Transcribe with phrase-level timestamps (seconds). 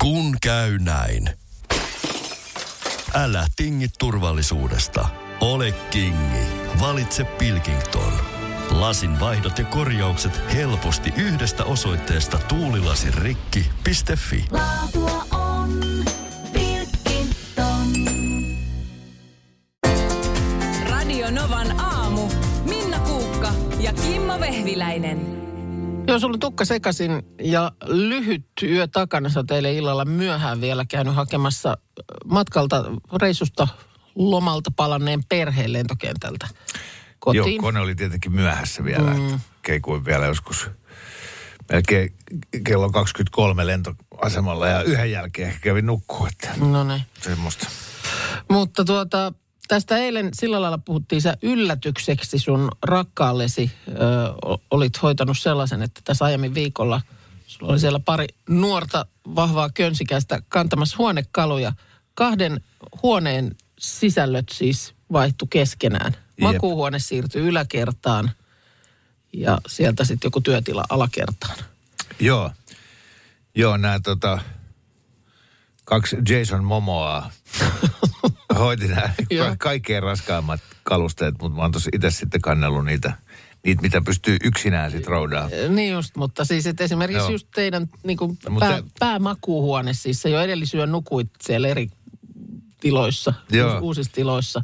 [0.00, 1.30] Kun käy näin.
[3.14, 5.08] Älä tingi turvallisuudesta.
[5.40, 6.46] Ole kingi.
[6.80, 8.12] Valitse Pilkington.
[8.70, 14.44] Lasin vaihdot ja korjaukset helposti yhdestä osoitteesta tuulilasirikki.fi.
[14.50, 15.80] Laatua on
[16.52, 17.86] Pilkington.
[20.90, 22.28] Radio Novan aamu.
[22.64, 25.49] Minna Kuukka ja Kimmo Vehviläinen.
[26.10, 29.28] Joo, sulla tukka sekasin ja lyhyt yö takana.
[29.28, 31.76] Sä oot eilen illalla myöhään vielä käynyt hakemassa
[32.24, 32.84] matkalta
[33.20, 33.68] reissusta
[34.14, 36.48] lomalta palanneen perheen lentokentältä
[37.18, 37.54] kotiin.
[37.54, 39.10] Joo, kone oli tietenkin myöhässä vielä.
[39.14, 39.40] Mm.
[39.62, 40.70] Keikuin vielä joskus
[41.72, 42.14] melkein
[42.64, 46.28] kello 23 lentoasemalla ja yhden jälkeen ehkä kävin nukkua.
[46.56, 47.02] No niin.
[47.20, 47.66] semmoista.
[48.48, 49.32] Mutta tuota,
[49.70, 53.70] tästä eilen sillä lailla puhuttiin sä yllätykseksi sun rakkaallesi.
[53.88, 53.92] Ö,
[54.70, 57.00] olit hoitanut sellaisen, että tässä aiemmin viikolla
[57.46, 61.72] sulla oli siellä pari nuorta vahvaa könsikästä kantamassa huonekaluja.
[62.14, 62.60] Kahden
[63.02, 66.12] huoneen sisällöt siis vaihtu keskenään.
[66.12, 66.40] Jep.
[66.40, 68.30] Makuuhuone siirtyi yläkertaan
[69.32, 71.56] ja sieltä sitten joku työtila alakertaan.
[72.20, 72.50] Joo.
[73.54, 74.38] Joo, nämä tota,
[75.84, 77.30] kaksi Jason Momoa
[78.60, 79.54] hoiti nämä Joo.
[79.58, 83.12] kaikkein raskaimmat kalusteet, mutta mä oon tossa itse sitten kannellut niitä,
[83.66, 85.48] niitä mitä pystyy yksinään sitten roudaa.
[85.68, 87.30] Niin just, mutta siis että esimerkiksi Joo.
[87.30, 91.88] Just teidän niin kuin Mutta- pää, päämakuuhuone, siis sä jo edellisyön nukuit siellä eri
[92.80, 93.72] tiloissa, Joo.
[93.74, 94.62] uus, uusissa tiloissa.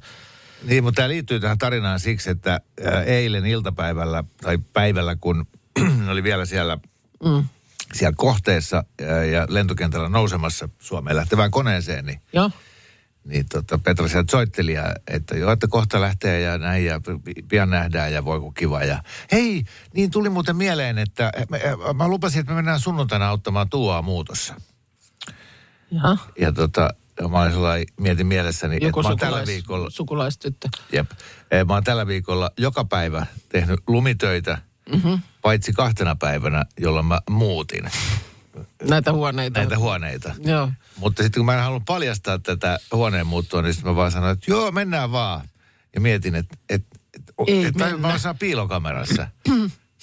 [0.62, 2.60] Niin, mutta tämä liittyy tähän tarinaan siksi, että
[3.06, 5.46] eilen iltapäivällä tai päivällä, kun
[6.12, 6.78] oli vielä siellä,
[7.24, 7.44] mm.
[7.92, 8.84] siellä kohteessa
[9.32, 12.50] ja lentokentällä nousemassa Suomeen lähtevään koneeseen, niin Joo,
[13.26, 17.42] niin tota, Petra sieltä soitteli, ja, että joo, että kohta lähtee ja näin ja pi-
[17.48, 18.84] pian nähdään ja voi kun kiva.
[18.84, 19.02] Ja
[19.32, 21.58] hei, niin tuli muuten mieleen, että mä,
[21.94, 24.54] mä lupasin, että me mennään sunnuntaina auttamaan Tuoa muutossa.
[25.90, 26.16] jaha.
[26.38, 26.90] Ja tota,
[27.30, 30.68] mä olin sellainen, mietin mielessäni, Joku että mä oon tällä viikolla, sukulaistyttö.
[30.92, 31.10] jep,
[31.50, 34.58] Eh, mä oon tällä viikolla joka päivä tehnyt lumitöitä,
[34.92, 35.20] mm-hmm.
[35.42, 37.90] paitsi kahtena päivänä, jolloin mä muutin
[38.82, 39.60] Näitä huoneita.
[39.60, 40.34] näitä huoneita.
[40.38, 40.70] Joo.
[40.96, 44.32] Mutta sitten kun mä en halunnut paljastaa tätä huoneen muuttoa, niin sitten mä vaan sanoin,
[44.32, 45.48] että joo, mennään vaan.
[45.94, 49.28] Ja mietin, että et, et, Ei et, mä, saan piilokamerassa.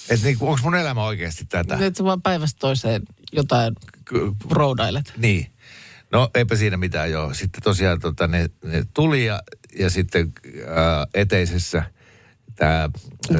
[0.09, 1.77] että niin, onko mun elämä oikeasti tätä?
[1.81, 3.01] Että sä vaan päivästä toiseen
[3.31, 3.75] jotain
[4.05, 5.13] K- roudailet.
[5.17, 5.47] niin.
[6.11, 7.33] No eipä siinä mitään joo.
[7.33, 9.43] Sitten tosiaan tota, ne, ne tuli ja,
[9.79, 10.33] ja sitten
[10.75, 11.83] ää, eteisessä
[12.55, 12.89] tämä...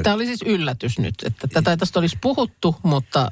[0.03, 3.31] Tämä oli siis yllätys nyt, että tätä ei tästä olisi puhuttu, mutta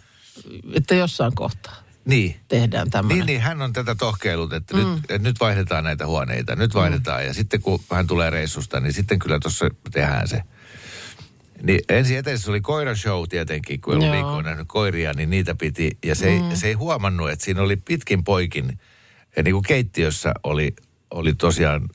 [0.74, 1.76] että jossain kohtaa
[2.06, 2.36] Niin.
[2.48, 3.18] tehdään tämmöinen.
[3.18, 4.80] Niin, niin, hän on tätä tohkeilut, että, mm.
[4.80, 7.22] nyt, että nyt vaihdetaan näitä huoneita, nyt vaihdetaan.
[7.22, 7.28] Mm.
[7.28, 10.42] Ja sitten kun hän tulee reissusta, niin sitten kyllä tuossa tehdään se.
[11.64, 15.98] Niin ensin eteisessä oli koirashow tietenkin, kun ei ollut nähnyt koiria, niin niitä piti.
[16.06, 16.50] Ja se, mm.
[16.50, 18.80] ei, se ei huomannut, että siinä oli pitkin poikin,
[19.38, 20.76] ja niin kuin keittiössä oli,
[21.12, 21.90] oli tosiaan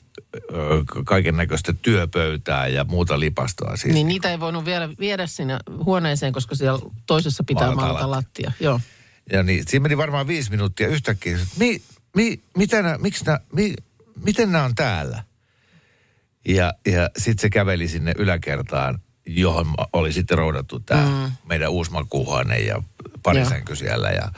[1.05, 3.75] kaiken näköistä työpöytää ja muuta lipastoa.
[3.75, 3.93] Siis.
[3.93, 8.51] Niin niitä ei voinut vielä viedä sinne huoneeseen, koska siellä toisessa pitää Maalata lattia.
[8.59, 8.79] Joo.
[9.31, 11.37] Ja niin, siinä meni varmaan viisi minuuttia yhtäkkiä.
[11.57, 11.81] Mi,
[12.15, 13.73] mi, mitä nää, miksi nää, mi,
[14.23, 15.23] miten nämä on täällä?
[16.47, 21.31] Ja, ja sitten se käveli sinne yläkertaan, johon oli sitten roudattu tämä mm.
[21.49, 22.83] meidän uusi makuuhuone ja
[23.23, 23.49] pari Joo.
[23.49, 24.09] sänky siellä.
[24.09, 24.31] Ja,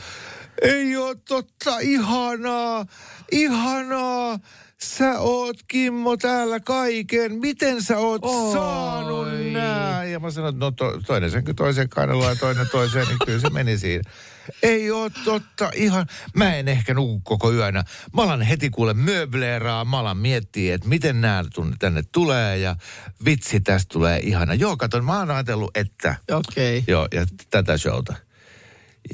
[0.61, 2.85] ei ole totta, ihanaa,
[3.31, 4.39] ihanaa.
[4.81, 7.33] Sä oot, Kimmo, täällä kaiken.
[7.33, 8.53] Miten sä oot Oi.
[8.53, 10.03] saanut nää?
[10.03, 13.39] Ja mä sanoin, että no to, toinen sänky toiseen kainaloon ja toinen toiseen, niin kyllä
[13.39, 14.11] se meni siinä.
[14.63, 16.05] Ei oo totta, ihan.
[16.35, 17.83] Mä en ehkä nuku koko yönä.
[18.13, 21.43] Mä alan heti kuule möbleeraa, mä alan miettiä, että miten nämä
[21.79, 22.75] tänne tulee ja
[23.25, 24.53] vitsi, tästä tulee ihana.
[24.53, 26.15] Joo, katon, mä oon ajatellut, että...
[26.31, 26.77] Okei.
[26.77, 26.93] Okay.
[26.93, 28.28] Joo, ja tätä showta.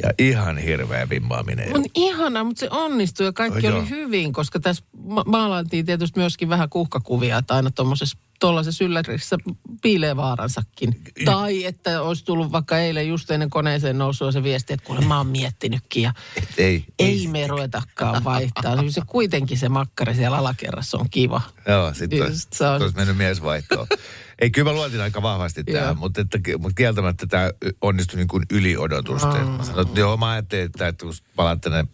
[0.03, 1.75] Ja ihan hirveä vimmaaminen.
[1.75, 3.85] On ihana, mutta se onnistui ja kaikki Oh, oli joo.
[3.89, 9.37] hyvin, koska tässä ma- maalailtiin tietysti myöskin vähän kuhkakuvia, että aina tuommoisessa tuollaisessa yllärissä
[9.81, 11.01] piilee vaaransakin.
[11.25, 15.17] Tai että olisi tullut vaikka eilen just ennen koneeseen nousua se viesti, että kuule mä
[15.17, 18.75] oon miettinytkin ja Et ei, ei me ruvetakaan vaihtaa.
[18.89, 21.41] Se kuitenkin se makkari siellä alakerrassa on kiva.
[21.67, 23.87] Joo, sitten olisi, se on- olisi mennyt miesvaihtoon.
[24.41, 27.51] Ei, kyllä mä luotin aika vahvasti tähän, mutta, että, mutta kieltämättä tämä
[27.81, 29.47] onnistui niin kuin yli odotusten.
[29.47, 31.85] Mä sanoin, että joo, mä ajattelin, että, että kun palaat tänne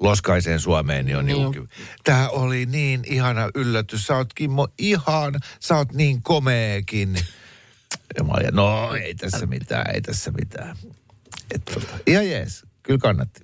[0.00, 1.68] loskaiseen Suomeen, niin on niin kuin,
[2.04, 4.06] Tämä oli niin ihana yllätys.
[4.06, 7.14] Sä oot Kimmo ihan, sä oot niin komeekin.
[8.18, 10.76] Ja mä olin, no ei tässä mitään, ei tässä mitään.
[11.54, 13.40] Et, tota, ihan jees, kyllä kannatti.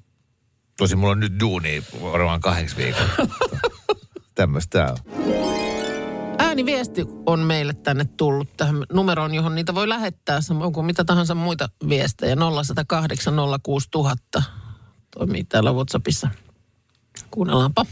[0.77, 3.09] Tosi mulla on nyt duuni varmaan kahdeksi viikolla.
[4.35, 5.66] Tämmöistä on.
[6.57, 10.41] Ääniviesti on meille tänne tullut tähän numeroon, johon niitä voi lähettää.
[10.41, 12.37] Samoin kuin mitä tahansa muita viestejä.
[12.37, 14.43] 0108 06000
[15.19, 16.29] toimii täällä WhatsAppissa.
[17.31, 17.87] Kuunnellaanpa.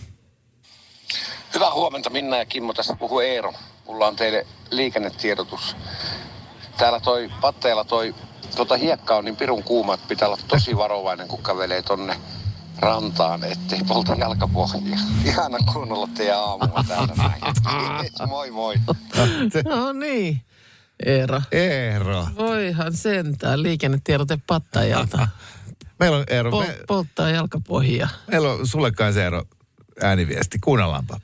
[1.54, 2.72] Hyvää huomenta, Minna ja Kimmo.
[2.74, 3.52] Tässä puhuu Eero.
[3.86, 5.76] Mulla on teille liikennetiedotus.
[6.78, 8.14] Täällä toi patteella toi
[8.56, 12.20] tota hiekka on niin pirun kuuma, että pitää olla tosi varovainen, kun kävelee tonne
[12.78, 14.98] rantaan, ettei polta jalkapohjia.
[15.24, 17.42] Ihana kuunnella teidän aamua täällä näin.
[18.02, 18.74] Yes, moi moi.
[19.64, 20.42] No niin,
[21.06, 21.42] Eero.
[21.52, 22.26] Eero.
[22.36, 25.28] Voihan sentään liikennetiedote pattajalta.
[26.00, 28.08] Meillä on Eero, Pol- me, polttaa jalkapohjia.
[28.30, 29.42] meillä on sulle kanssa Eero
[30.02, 30.58] ääniviesti.
[30.58, 31.20] Kuunnellaanpa.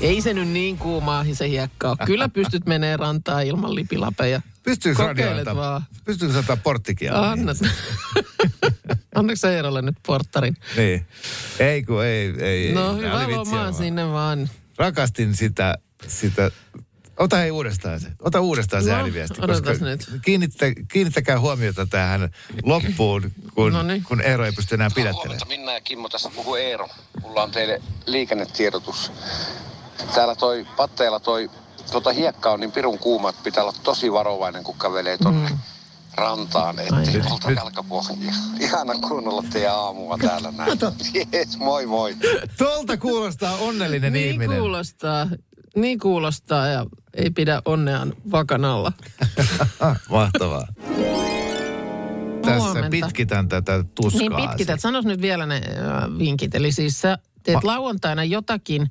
[0.00, 1.96] Ei se nyt niin kuumaa se hiekka ole.
[2.06, 4.40] Kyllä pystyt menee rantaan ilman lipilapeja.
[4.62, 5.82] Pystyykö radio Kokeilet antaa, vaan.
[6.04, 7.30] pystyykö se antaa porttikieltä?
[7.30, 7.52] Anna.
[9.14, 10.56] Annaks sä Eerolle nyt porttarin?
[10.76, 11.06] Niin.
[11.58, 12.72] Ei kun ei, ei.
[12.72, 12.96] No ei.
[12.98, 13.74] Hyvä lomaa vaan.
[13.74, 14.50] sinne vaan.
[14.78, 15.74] Rakastin sitä,
[16.08, 16.50] sitä.
[17.16, 18.08] Ota hei uudestaan se.
[18.20, 19.34] Ota uudestaan se No, ääniviesti.
[19.42, 20.06] odotas nyt.
[20.24, 22.30] Kiinnittä, kiinnittäkää huomiota tähän
[22.62, 24.04] loppuun, kun, Noniin.
[24.04, 25.24] kun Eero ei pysty enää pidättelemään.
[25.28, 26.08] huomenta, Minna ja Kimmo.
[26.08, 26.88] Tässä puhuu Eero.
[27.22, 29.12] Mulla on teille liikennetiedotus.
[30.14, 31.50] Täällä toi patteella toi
[31.92, 35.50] tota hiekka on niin pirun kuuma, että pitää olla tosi varovainen, kun kävelee tonne
[36.14, 38.32] rantaan, ettei nyt- jalkapohjia.
[38.60, 40.78] Ihana kuunnella teidän aamua täällä näin.
[41.34, 42.16] Yes, moi moi.
[42.58, 44.58] Tolta kuulostaa onnellinen Niin ihminen.
[44.58, 45.26] kuulostaa.
[45.76, 48.92] Niin kuulostaa ja ei pidä onneaan vakan alla.
[49.80, 50.66] Ah, mahtavaa.
[52.44, 52.90] Tässä Huomenta.
[52.90, 54.20] pitkitän tätä tuskaa.
[54.38, 54.80] Niin pitkität.
[54.80, 56.54] Sanos nyt vielä ne äh, vinkit.
[56.54, 58.90] Eli siis sä teet Ma- lauantaina jotakin,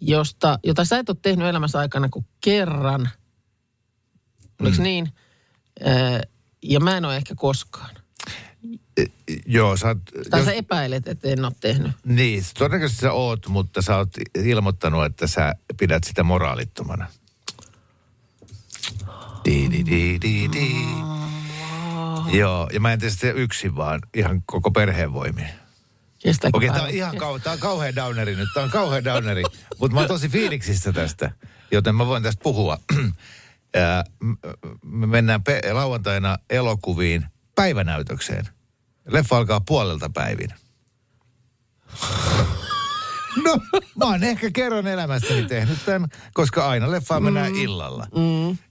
[0.00, 3.10] josta, jota sä et ole tehnyt elämässä aikana kuin kerran.
[4.60, 4.82] Oliko Mm.
[4.82, 5.12] niin?
[5.86, 6.20] Äh,
[6.62, 7.94] ja mä en ole ehkä koskaan.
[9.46, 9.98] Joo, sä oot,
[10.30, 11.92] Tai jos, sä epäilet, että en ole tehnyt.
[12.04, 14.08] niin, todennäköisesti sä oot, mutta sä oot
[14.44, 17.06] ilmoittanut, että sä pidät sitä moraalittomana.
[19.44, 20.74] Di, di, di, di, di.
[22.38, 25.48] Joo, ja mä en tee sitä yksin, vaan ihan koko perheen voimin.
[26.52, 29.42] Okei, tää on ihan kau- tää on kauhean downeri nyt, tää on kauhean downeri.
[29.80, 31.30] Mutta mä oon tosi fiiliksissä tästä,
[31.70, 32.78] joten mä voin tästä puhua.
[33.74, 34.04] Ja
[34.84, 38.48] me mennään pe- lauantaina elokuviin päivänäytökseen.
[39.08, 40.50] Leffa alkaa puolelta päivin.
[43.44, 43.58] No,
[43.96, 47.58] mä oon ehkä kerran elämässäni tehnyt tämän, koska aina leffaan mennään Mm.
[47.58, 48.06] illalla.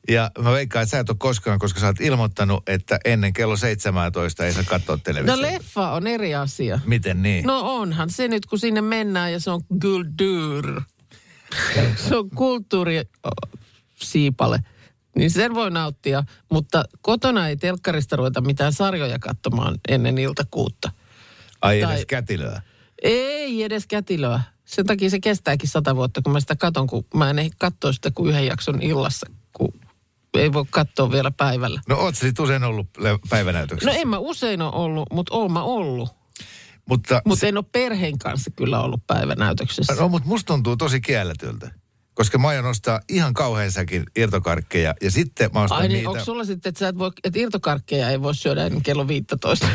[0.09, 3.57] Ja mä veikkaan, että sä et ole koskaan, koska sä oot ilmoittanut, että ennen kello
[3.57, 5.41] 17 ei saa katsoa televisiota.
[5.41, 6.79] No leffa on eri asia.
[6.85, 7.45] Miten niin?
[7.45, 10.81] No onhan se nyt, kun sinne mennään ja se on kulttuur.
[11.95, 14.59] se on kulttuurisiipale.
[15.15, 20.91] Niin sen voi nauttia, mutta kotona ei telkkarista ruveta mitään sarjoja katsomaan ennen iltakuutta.
[21.61, 22.61] Ai tai- edes kätilöä.
[23.03, 24.41] Ei edes kätilöä.
[24.67, 28.11] Sen takia se kestääkin sata vuotta, kun mä sitä katon, kun mä en katsoa sitä
[28.11, 29.73] kuin yhden jakson illassa, kun
[30.33, 31.81] ei voi katsoa vielä päivällä.
[31.87, 32.87] No oot sit usein ollut
[33.29, 33.91] päivänäytöksessä?
[33.93, 36.09] No en mä usein ole ollut, mutta oon mä ollut.
[36.89, 39.95] Mutta, Mutta en ole perheen kanssa kyllä ollut päivänäytöksessä.
[39.95, 41.71] no, mutta musta tuntuu tosi kielletyltä.
[42.13, 46.09] Koska mä aion ostaa ihan kauhean säkin irtokarkkeja ja sitten mä ostan Ai niin, niitä.
[46.09, 49.67] onko sulla sitten, että, sä et voi, että irtokarkkeja ei voi syödä ennen kello 15?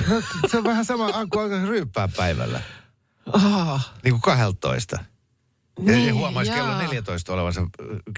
[0.50, 2.60] Se on vähän sama kuin alkaa ryyppää päivällä.
[3.32, 4.96] Ah, Niin kuin 12.
[4.96, 5.04] Ja
[5.84, 6.60] Niin, niin, huomaisi jaa.
[6.60, 7.66] kello 14 olevansa äh,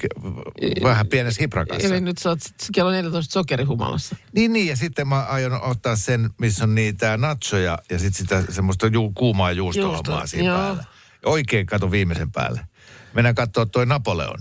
[0.01, 1.87] ke- vähän pienessä hiprakassa.
[1.89, 2.39] eli nyt sä oot
[2.75, 4.17] kello 14 sokerihumalassa.
[4.33, 8.53] Niin, niin, ja sitten mä aion ottaa sen, missä on niitä nachoja ja sitten sitä
[8.53, 10.59] semmoista ju, kuumaa juustohommaa Juusto, siinä joo.
[10.59, 10.85] päällä.
[11.27, 12.61] Oikein kato viimeisen päälle.
[13.15, 14.39] Mennään katsoa toi Napoleon.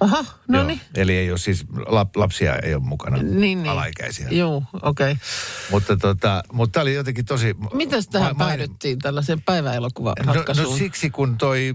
[0.00, 0.80] Aha, no niin.
[0.94, 3.68] Eli ei ole siis, lap, lapsia ei ole mukana, Niin, niin.
[3.68, 4.28] alaikäisiä.
[4.30, 5.12] Joo, okei.
[5.12, 5.16] Okay.
[5.70, 7.56] Mutta tota, mutta tää oli jotenkin tosi...
[7.72, 11.74] Mitäs tähän ma- päädyttiin tällaiseen päiväelokuvan No, no siksi kun toi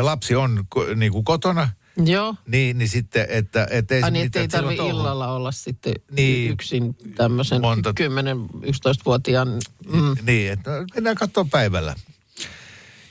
[0.00, 0.64] lapsi on
[0.96, 1.68] niin kuin kotona,
[2.04, 2.34] Joo.
[2.46, 4.90] niin, niin sitten, että, että ei Ai niin, ei mitään silloin tarvi touhu.
[5.00, 6.50] illalla olla sitten Niin.
[6.52, 9.48] yksin tämmöisen Monta- 10-11-vuotiaan.
[9.92, 10.16] Mm.
[10.22, 11.94] Niin, että no, mennään katsoa päivällä.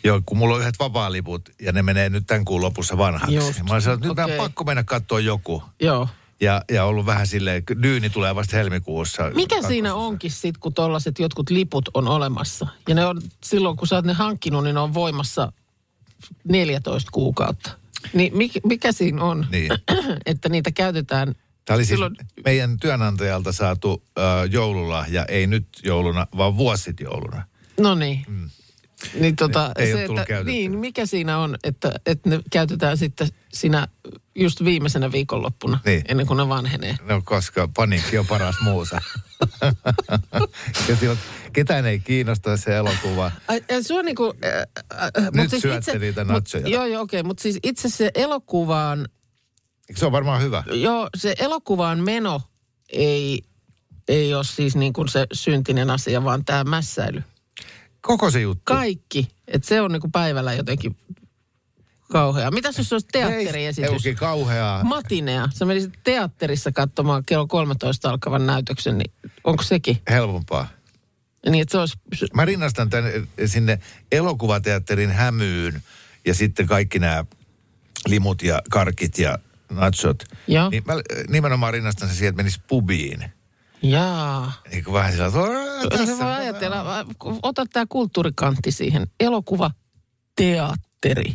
[0.03, 3.35] Joo, kun mulla on yhdet vapaaliput ja ne menee nyt tämän kuun lopussa vanhaksi.
[3.35, 4.37] Just, Mä olen sanonut, että nyt okay.
[4.39, 5.63] on pakko mennä katsoa joku.
[5.81, 6.07] Joo.
[6.41, 9.23] Ja, ja ollut vähän silleen, dyyni tulee vasta helmikuussa.
[9.23, 9.67] Mikä kakkosessa.
[9.67, 12.67] siinä onkin sitten, kun tollaset jotkut liput on olemassa?
[12.89, 15.51] Ja ne on, silloin kun sä oot ne hankkinut, niin ne on voimassa
[16.43, 17.71] 14 kuukautta.
[18.13, 19.71] Niin mikä, mikä siinä on, Niin.
[20.25, 22.15] että niitä käytetään Tämä oli siis silloin...
[22.45, 27.43] meidän työnantajalta saatu äh, joululahja, ei nyt jouluna, vaan vuosi sitten jouluna.
[27.79, 28.25] No niin.
[28.27, 28.49] Mm.
[29.19, 33.27] Niin tota, Ei ole se, että, niin, mikä siinä on, että, että ne käytetään sitten
[33.53, 33.87] siinä
[34.35, 36.01] just viimeisenä viikonloppuna, Niin.
[36.07, 36.95] ennen kuin ne vanhenee.
[37.03, 39.01] No koska paniikki on paras muusa.
[40.89, 41.19] ja silloin
[41.53, 43.31] Ketään ei kiinnosta se elokuva.
[43.47, 44.33] Ai, se on niinku...
[44.45, 46.61] Äh, äh, Nyt syötte niitä natsoja.
[46.63, 47.19] Mut, joo, joo, okei.
[47.19, 49.07] Okay, mutta siis itse se elokuvaan,
[49.95, 50.63] Se on varmaan hyvä.
[50.71, 52.41] joo, se elokuvaan meno
[52.89, 53.41] ei,
[54.07, 57.23] ei ole siis niin kuin se syntinen asia, vaan tämä mässäily.
[58.01, 58.61] Koko se juttu.
[58.63, 59.27] Kaikki.
[59.47, 60.97] Että se on niinku päivällä jotenkin
[62.11, 62.51] kauheaa.
[62.51, 64.05] Mitäs jos se olisi teatteriesitys?
[64.05, 64.83] Ei, ei kauheaa.
[64.83, 65.49] Matinea.
[65.53, 69.11] Sä menisit teatterissa katsomaan kello 13 alkavan näytöksen, niin
[69.43, 69.97] onko sekin?
[70.09, 70.67] Helpompaa.
[71.49, 71.97] Niin, että se olisi...
[72.33, 73.11] Mä rinnastan tämän
[73.45, 73.79] sinne
[74.11, 75.81] elokuvateatterin hämyyn
[76.25, 77.25] ja sitten kaikki nämä
[78.07, 79.39] limut ja karkit ja
[79.71, 80.23] nachot.
[80.47, 80.69] Joo.
[80.69, 80.93] Niin mä
[81.29, 83.31] nimenomaan rinnastan sen siihen, että menisi pubiin.
[83.81, 84.53] Jaa.
[84.71, 87.05] Niin kuin vähän sillä tavalla, ajatella,
[87.43, 89.07] ota tämä kulttuurikantti siihen.
[89.19, 89.71] Elokuva,
[90.35, 91.33] teatteri.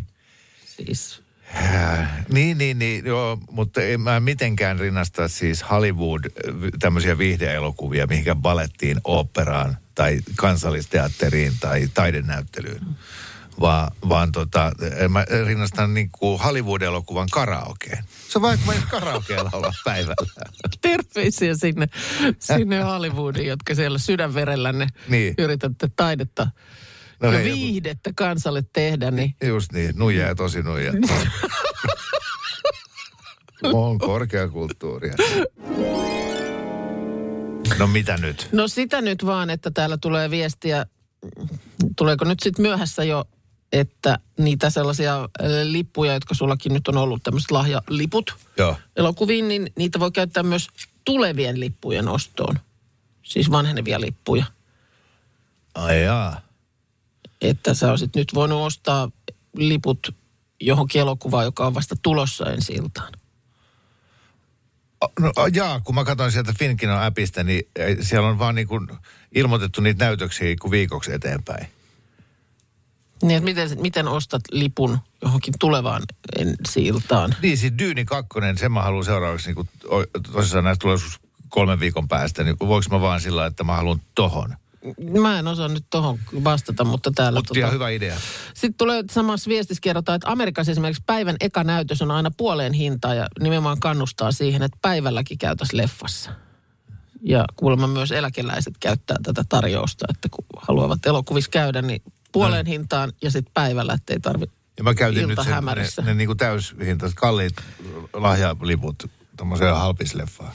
[0.77, 1.23] Siis,
[1.55, 8.07] Äh, Niin, niin, niin, joo, mutta en mä mitenkään rinnasta siis Hollywood äh, tämmöisiä viihdeelokuvia
[8.07, 12.81] mihinkään balettiin, oopperaan tai kansallisteatteriin tai taidenäyttelyyn.
[13.61, 14.73] Va, vaan tota,
[15.09, 18.05] mä rinnastan niin kuin Hollywood-elokuvan karaokeen.
[18.29, 20.51] Se on vaikka mä karaokeella olla päivällä.
[20.83, 21.87] terveisiä sinne,
[22.39, 25.35] sinne Hollywoodiin, jotka siellä sydänverellänne Niin.
[25.39, 26.51] yritätte taidetta
[27.23, 30.93] No ja hei, viihdettä kansalle tehdä, niin Just niin, nuija ja tosi nuija.
[33.73, 35.15] on korkeakulttuuria.
[37.79, 38.49] No mitä nyt?
[38.53, 40.87] No sitä nyt vaan, että täällä tulee viestiä,
[41.97, 43.25] tuleeko nyt sitten myöhässä jo,
[43.77, 45.27] että niitä sellaisia äh,
[45.63, 48.77] lippuja, jotka sullakin nyt on ollut, tämmöiset lahjaliput Joo.
[48.97, 50.69] elokuviin, niin niitä voi käyttää myös
[51.05, 52.59] tulevien lippujen ostoon.
[53.23, 54.45] Siis vanhenevia lippuja.
[55.75, 56.41] Ai jaa.
[57.41, 59.11] Että sä olisit nyt voinut ostaa
[59.57, 60.15] liput
[60.61, 63.13] johonkin elokuvaan, joka on vasta tulossa ensi iltaan.
[65.21, 68.89] No jaa, kun mä katsoin sieltä Finkinon appista, niin ei, siellä on vaan niin kuin
[69.35, 71.67] ilmoitettu niitä näytöksiä kuin viikoksi eteenpäin.
[73.23, 76.03] Niin, että miten, miten ostat lipun johonkin tulevaan
[76.39, 77.35] ensi iltaan?
[77.43, 79.69] Niin, siis Dyyni 2, sen mä haluan seuraavaksi, niin kuin,
[80.33, 84.01] tosissaan näistä tulee joskus kolmen viikon päästä, niin voiko mä vaan sillä että mä haluan
[84.15, 84.55] tohon.
[85.21, 87.39] Mä en osaa nyt tohon vastata, mutta täällä...
[87.39, 88.17] Mutta ihan hyvä idea.
[88.55, 93.15] Sitten tulee samassa viestissä kerrotaan, että Amerikassa esimerkiksi päivän eka näytös on aina puoleen hintaa
[93.15, 96.31] ja nimenomaan kannustaa siihen, että päivälläkin käytäisiin leffassa.
[97.23, 102.03] Ja kuulemma myös eläkeläiset käyttää tätä tarjousta, että kun haluavat elokuvissa käydä, niin
[102.41, 106.03] puoleen hintaan ja sitten päivällä, ettei tarvitse Ja mä käytin nyt sen, ne, hämärissä.
[106.03, 107.57] ne niin kuin täyshintaiset, kalliit
[108.13, 110.53] lahjaliput tommoseen halpisleffaan.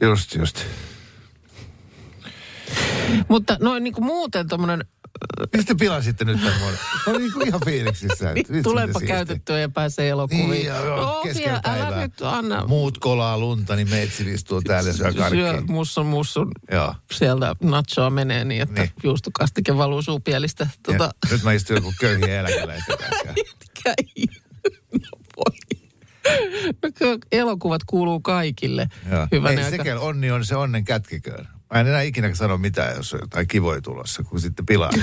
[0.00, 0.64] Just, just.
[3.28, 4.84] Mutta noin niin kuin muuten tuommoinen,
[5.56, 6.78] Mistä pilasitte nyt tämän vuoden?
[7.06, 8.30] Mä olin niin kuin ihan fiiliksissä.
[8.36, 9.06] että miten siistiä.
[9.08, 10.50] käytettyä ja pääsee elokuviin.
[10.50, 12.66] Niin, joo, joo, No, keskellä älä nyt anna.
[12.66, 15.72] Muut kolaa lunta, niin meitsi istuu täällä ja syö Syö karkkiin.
[15.72, 16.94] mussun mussun Joo.
[17.12, 18.90] sieltä nachoa menee niin, että Niin.
[18.96, 19.02] niin.
[19.04, 20.64] juustokastike valuu suupielistä.
[20.64, 22.96] Ja Tota, Nyt mä istun joku köyhiä eläkeläisiä.
[23.36, 23.94] Mitkä
[24.92, 25.58] no voi.
[26.82, 28.88] No, elokuvat kuuluu kaikille.
[29.10, 29.26] Joo.
[29.32, 29.76] Hyvänä Ei aika.
[29.76, 31.48] sekä onni on se onnen kätkiköön.
[31.72, 34.90] Mä en enää ikinä sano mitään, jos on jotain kivoja tulossa, kun sitten pilaa.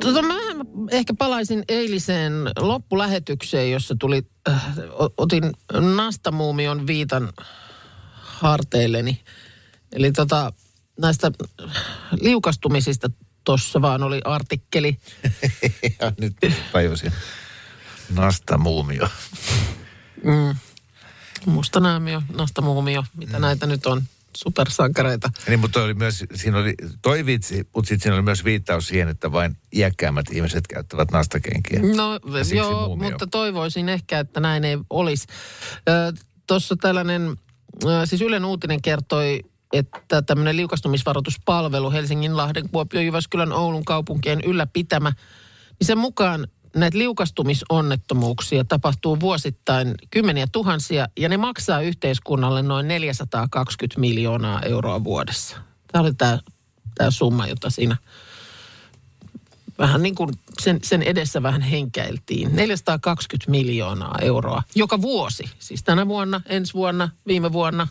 [0.00, 0.34] Tota, mä
[0.90, 4.66] ehkä palaisin eiliseen loppulähetykseen, jossa tuli, äh,
[5.16, 5.52] otin
[5.96, 7.32] nastamuumion viitan
[8.22, 9.22] harteilleni.
[9.92, 10.52] Eli tota,
[11.00, 11.32] näistä
[12.20, 13.10] liukastumisista
[13.44, 14.98] tuossa vaan oli artikkeli.
[16.00, 16.36] ja nyt
[16.72, 17.12] tajusin.
[18.14, 18.58] Nasta
[21.46, 21.58] muumio.
[21.58, 23.42] Mustanaamio, nastamuumio, mitä mm.
[23.42, 24.02] näitä nyt on,
[24.36, 25.30] supersankareita.
[25.48, 29.08] Niin, mutta oli myös, siinä oli toi vitsi, mutta sitten siinä oli myös viittaus siihen,
[29.08, 31.80] että vain iäkkäämmät ihmiset käyttävät nastakenkiä.
[31.96, 32.20] No
[32.54, 33.10] joo, muumio.
[33.10, 35.26] mutta toivoisin ehkä, että näin ei olisi.
[36.46, 37.36] Tuossa tällainen,
[37.84, 39.40] ö, siis Ylen uutinen kertoi,
[39.72, 45.12] että tämmöinen liukastumisvaroituspalvelu Helsingin, Lahden, Kuopion, Jyväskylän, Oulun kaupunkien ylläpitämä,
[45.80, 54.00] niin sen mukaan näitä liukastumisonnettomuuksia tapahtuu vuosittain kymmeniä tuhansia ja ne maksaa yhteiskunnalle noin 420
[54.00, 55.56] miljoonaa euroa vuodessa.
[55.92, 56.38] Tämä oli tämä,
[56.94, 57.96] tämä summa, jota siinä
[59.78, 60.30] vähän niin kuin
[60.60, 62.56] sen, sen edessä vähän henkäiltiin.
[62.56, 65.44] 420 miljoonaa euroa joka vuosi.
[65.58, 67.88] Siis tänä vuonna, ensi vuonna, viime vuonna.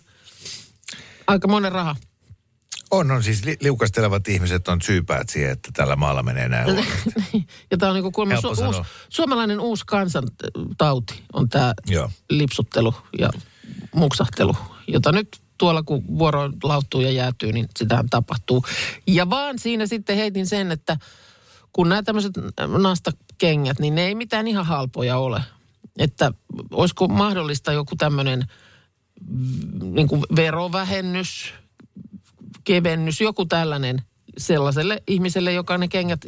[1.27, 1.96] Aika monen raha.
[2.95, 6.67] On, on siis li- liukastelevat ihmiset on syypäät siihen, että tällä maalla menee näin
[7.71, 11.73] ja tämä on niin kuin kuulemma su- uusi, suomalainen uusi kansantauti on tämä
[12.29, 13.29] lipsuttelu ja
[13.95, 14.55] muksahtelu,
[14.87, 18.65] jota nyt tuolla kun vuoro lauttuu ja jäätyy, niin sitähän tapahtuu.
[19.07, 20.97] Ja vaan siinä sitten heitin sen, että
[21.73, 22.33] kun nämä tämmöiset
[22.81, 25.41] nastakengät, niin ne ei mitään ihan halpoja ole.
[25.97, 26.31] Että
[26.71, 28.45] olisiko mahdollista joku tämmöinen
[29.29, 31.53] mm, niin verovähennys
[32.63, 34.01] kevennys, joku tällainen
[34.38, 36.21] sellaiselle ihmiselle, joka ne kengät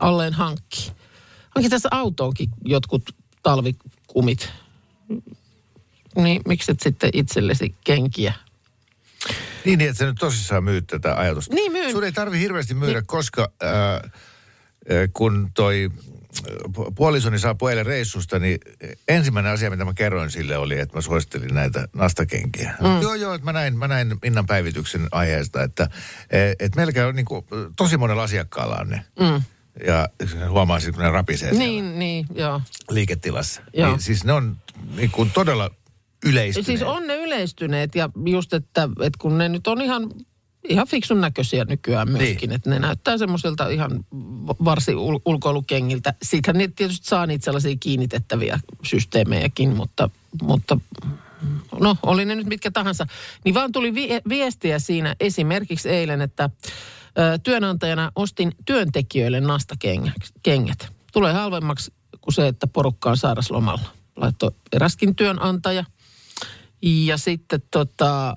[0.00, 0.92] alleen hankkii.
[1.56, 3.02] Onkin tässä autoonkin jotkut
[3.42, 4.52] talvikumit.
[6.16, 8.32] Niin miksi et sitten itsellesi kenkiä?
[9.64, 11.54] Niin, niin, että sä nyt tosissaan myyt tätä ajatusta.
[11.54, 11.90] Niin, myyn.
[11.90, 13.06] Sun ei tarvi hirveästi myydä, niin.
[13.06, 14.02] koska äh, äh,
[15.12, 15.90] kun toi
[16.94, 18.58] puolisoni saapui eilen reissusta, niin
[19.08, 22.74] ensimmäinen asia, mitä mä kerroin sille oli, että mä suosittelin näitä nastakenkiä.
[22.80, 23.02] Mm.
[23.02, 25.88] Joo, joo, että mä näin, mä näin Innan päivityksen aiheesta, että
[26.60, 29.04] et meillä on niin kuin, tosi monella asiakkaalla on ne.
[29.20, 29.42] Mm.
[29.86, 30.08] Ja
[30.50, 32.60] huomaa sitten, kun ne rapisee Niin, niin, joo.
[32.90, 33.62] liiketilassa.
[33.72, 33.88] Joo.
[33.88, 34.56] Niin, siis ne on
[34.96, 35.70] niin kuin todella
[36.26, 36.66] yleistyneet.
[36.66, 40.10] Siis on ne yleistyneet ja just, että, että kun ne nyt on ihan,
[40.68, 42.56] ihan fiksun näköisiä nykyään myöskin, niin.
[42.56, 44.04] että ne näyttää semmoisilta ihan
[44.64, 46.14] varsin ul- ulkoilukengiltä.
[46.22, 50.10] Siitähän ne tietysti saa niitä sellaisia kiinnitettäviä systeemejäkin, mutta,
[50.42, 50.78] mutta
[51.80, 53.06] no oli ne nyt mitkä tahansa.
[53.44, 56.50] Niin vaan tuli vi- viestiä siinä esimerkiksi eilen, että
[57.18, 60.88] ö, työnantajana ostin työntekijöille nastakengät.
[61.12, 63.88] Tulee halvemmaksi kuin se, että porukka on sairaslomalla.
[64.16, 65.84] Laittoi eräskin työnantaja.
[66.82, 68.36] Ja sitten tota,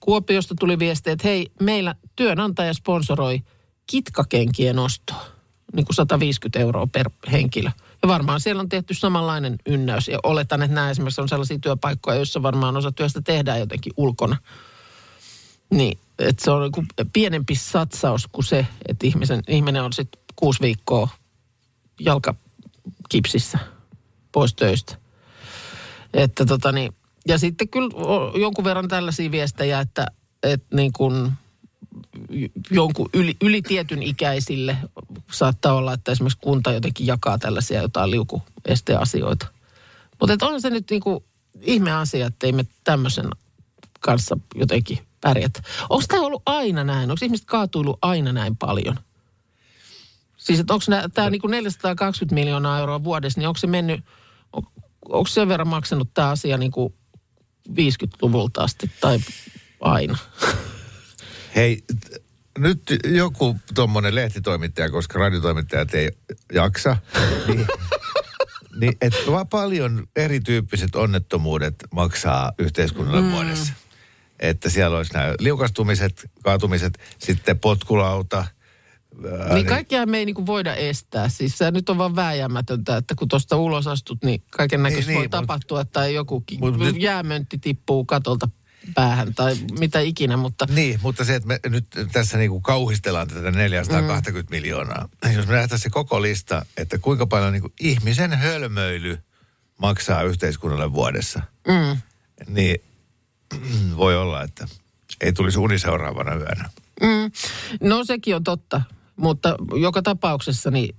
[0.00, 3.42] Kuopiosta tuli viesti, että hei, meillä työnantaja sponsoroi
[3.86, 5.26] kitkakenkien ostoa.
[5.72, 7.70] Niin kuin 150 euroa per henkilö.
[8.02, 10.08] Ja varmaan siellä on tehty samanlainen ynnäys.
[10.08, 14.36] Ja oletan, että nämä esimerkiksi on sellaisia työpaikkoja, joissa varmaan osa työstä tehdään jotenkin ulkona.
[15.70, 20.60] Niin, että se on niin pienempi satsaus kuin se, että ihmisen, ihminen on sitten kuusi
[20.60, 21.08] viikkoa
[22.00, 23.58] jalkakipsissä
[24.32, 24.96] pois töistä.
[26.14, 26.92] Että tota niin,
[27.28, 27.90] ja sitten kyllä
[28.40, 30.06] jonkun verran tällaisia viestejä, että,
[30.42, 31.32] että niin kuin
[32.70, 34.76] jonkun yli, yli tietyn ikäisille
[35.32, 39.46] saattaa olla, että esimerkiksi kunta jotenkin jakaa tällaisia jotain liukuesteasioita.
[40.20, 41.24] Mutta on se nyt niin kuin
[41.60, 43.28] ihme asia, että ei me tämmöisen
[44.00, 45.62] kanssa jotenkin pärjätä.
[45.90, 47.10] Onko tämä ollut aina näin?
[47.10, 48.98] Onko ihmiset kaatuillut aina näin paljon?
[50.36, 54.04] Siis että onko tämä niinku 420 miljoonaa euroa vuodessa, niin onko se mennyt,
[54.52, 54.62] on,
[55.08, 56.94] onko sen verran maksanut tämä asia niinku
[57.68, 59.18] 50-luvulta asti tai
[59.80, 60.18] aina?
[61.56, 61.84] Hei,
[62.58, 66.10] nyt joku tuommoinen lehtitoimittaja, koska radiotoimittajat ei
[66.52, 66.96] jaksa,
[67.48, 67.66] niin,
[68.80, 68.96] niin
[69.30, 73.30] vaan paljon erityyppiset onnettomuudet maksaa yhteiskunnalle mm.
[73.30, 73.72] vuodessa.
[74.40, 78.44] Että siellä olisi nämä liukastumiset, kaatumiset, sitten potkulauta.
[79.40, 81.28] Ää, Niin kaikkea me ei niinku voida estää.
[81.28, 85.14] Siis se nyt on vaan vääjäämätöntä, että kun tuosta ulos astut, niin kaiken näköistä Niin,
[85.16, 85.84] voi niin, mut- tapahtua.
[85.84, 88.48] Tai joku ki- Mut nyt- jäämöntti tippuu katolta
[88.94, 93.50] päähän tai mitä ikinä, mutta Niin, mutta se, että me nyt tässä niinku kauhistellaan tätä
[93.50, 94.56] 420 mm.
[94.56, 95.08] miljoonaa.
[95.36, 99.18] Jos me nähtäisiin se koko lista, että kuinka paljon niinku ihmisen hölmöily
[99.78, 102.00] maksaa yhteiskunnalle vuodessa, mm,
[102.46, 102.78] niin
[103.96, 104.68] voi olla, että
[105.20, 106.70] ei tulisi uni seuraavana yönä.
[107.00, 107.30] mm,
[107.88, 108.80] no sekin on totta.
[109.16, 110.96] Mutta joka tapauksessa, niin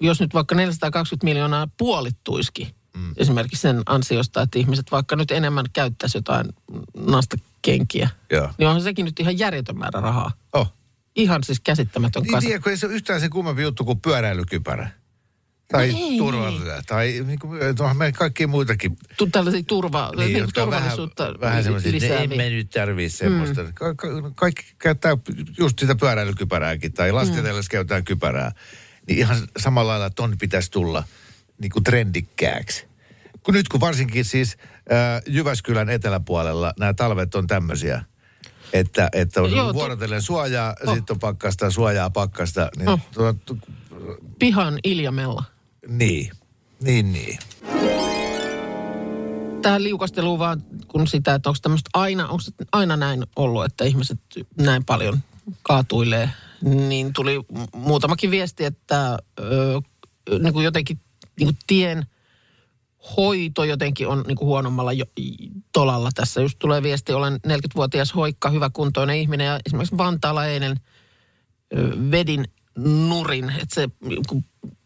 [0.00, 3.14] jos nyt vaikka 420 miljoonaa puolittuisikin, mm.
[3.16, 6.46] esimerkiksi sen ansiosta, että ihmiset vaikka nyt enemmän käyttäisi jotain
[6.96, 8.50] nastakenkiä, Joo.
[8.58, 10.32] niin onhan sekin nyt ihan järjetön määrä rahaa.
[10.52, 10.72] Oh.
[11.16, 12.46] Ihan siis käsittämätön Niin kasa.
[12.46, 14.90] tiedätkö, ei se ole yhtään sen kummempi juttu kuin pyöräilykypärä.
[15.72, 16.68] Tai ei, turvallisuus.
[16.86, 18.96] Tai niin kuin, onhan meillä kaikkia muitakin.
[19.16, 22.24] Tu- tällaisia turva, niin, niin, on vähän, turvallisuutta vähän semmoisia, että lisääviä.
[22.24, 23.62] emme nyt tarvii semmoista.
[23.62, 23.74] Mm.
[23.74, 25.16] Ka- ka- kaikki käyttää
[25.58, 27.72] just sitä pyöräilykypärääkin tai lasketellessa mm.
[27.72, 28.52] käytetään kypärää.
[29.08, 31.04] Niin ihan samalla lailla ton pitäisi tulla
[31.58, 32.86] niin kuin trendikkääksi.
[33.42, 34.56] Kun nyt kun varsinkin siis
[34.92, 38.04] äh, Jyväskylän eteläpuolella nämä talvet on tämmöisiä,
[38.72, 40.94] että, että on Joo, to- vuorotellen suojaa, Oh.
[40.94, 42.70] sitten on pakkasta, suojaa pakkasta.
[42.76, 43.00] Niin, Oh.
[43.14, 43.58] tuo, tu,
[44.38, 45.44] Pihan iljamella.
[45.88, 46.30] Niin,
[46.80, 47.38] niin, niin.
[49.62, 52.42] Tähän liukasteluun vaan kun sitä, että onko tämmöistä aina, onko
[52.72, 54.20] aina näin ollut, että ihmiset
[54.58, 55.20] näin paljon
[55.62, 56.30] kaatuilee,
[56.62, 59.80] niin tuli mu- muutamakin viesti, että ö,
[60.38, 61.00] niin kuin jotenkin
[61.40, 62.06] niin kuin tien
[63.16, 65.04] hoito jotenkin on niin kuin huonommalla jo,
[65.72, 66.10] tolalla.
[66.14, 70.80] Tässä just tulee viesti, olen 40-vuotias hoikka, hyväkuntoinen ihminen ja esimerkiksi Vantaalla eilen
[72.10, 72.44] vedin
[73.08, 73.88] nurin, että se
[74.28, 74.44] kun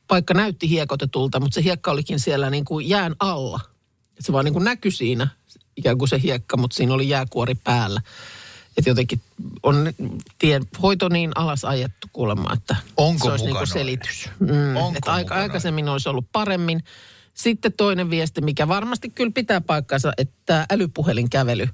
[0.09, 3.61] paikka näytti hiekotetulta, mutta se hiekka olikin siellä niin kuin jään alla.
[4.19, 5.29] Et se vaan niin kuin näkyi siinä,
[5.77, 8.01] ikään kuin se hiekka, mutta siinä oli jääkuori päällä.
[8.77, 9.21] Että jotenkin
[9.63, 9.93] on
[10.39, 14.31] tien hoito niin alas ajettu kuulemma, että Onko se olisi niin kuin selitys.
[14.39, 16.85] Mm, Onko että aika, aikaisemmin olisi ollut paremmin.
[17.35, 21.69] Sitten toinen viesti, mikä varmasti kyllä pitää paikkansa, että älypuhelinkävely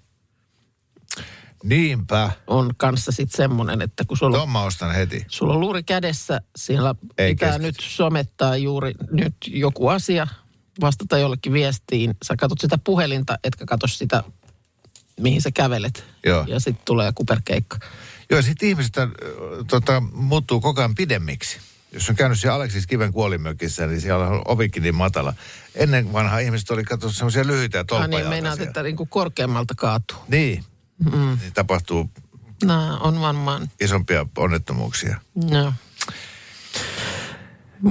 [1.64, 2.30] Niinpä.
[2.46, 5.24] on kanssa sitten semmoinen, että kun sulla, Tuon mä ostan heti.
[5.28, 7.66] sulla on luuri kädessä, siellä Ei pitää keskity.
[7.66, 10.26] nyt somettaa juuri nyt joku asia,
[10.80, 12.14] vastata jollekin viestiin.
[12.24, 14.22] Sä katsot sitä puhelinta, etkä katso sitä
[15.20, 16.04] mihin sä kävelet.
[16.26, 16.44] Joo.
[16.48, 17.78] Ja sitten tulee kuperkeikka.
[18.30, 19.08] Joo, sitten ihmiset äh,
[19.70, 21.58] tota, muuttuu koko ajan pidemmiksi.
[21.92, 25.34] Jos on käynyt siellä Aleksis Kiven kuolimökissä, niin siellä on ovikin niin matala.
[25.74, 28.30] Ennen vanhaa ihmiset oli katsonut semmoisia lyhyitä ja Ah, niin tolppajalkaisia.
[28.30, 30.16] meinaat, että niinku korkeammalta kaatuu.
[30.28, 30.64] Niin.
[30.98, 31.38] Mm.
[31.40, 32.10] niin tapahtuu
[32.64, 35.20] Nämä on varmaan, isompia onnettomuuksia.
[35.34, 35.72] no.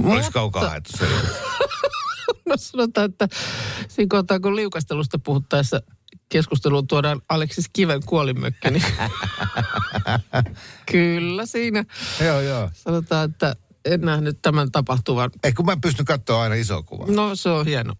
[0.04, 1.06] Olisi kaukaa haettu se.
[2.48, 3.28] No sanotaan, että
[3.88, 5.80] siinä kohtaa, kun liukastelusta puhuttaessa
[6.28, 8.84] keskusteluun tuodaan Aleksis Kiven kuolimökki, niin
[10.92, 11.84] kyllä siinä
[12.24, 12.70] joo, joo.
[12.72, 15.30] sanotaan, että en nähnyt tämän tapahtuvan.
[15.44, 17.06] Ei, kun mä pystyn katsoa aina iso kuva.
[17.08, 17.94] No se on hieno.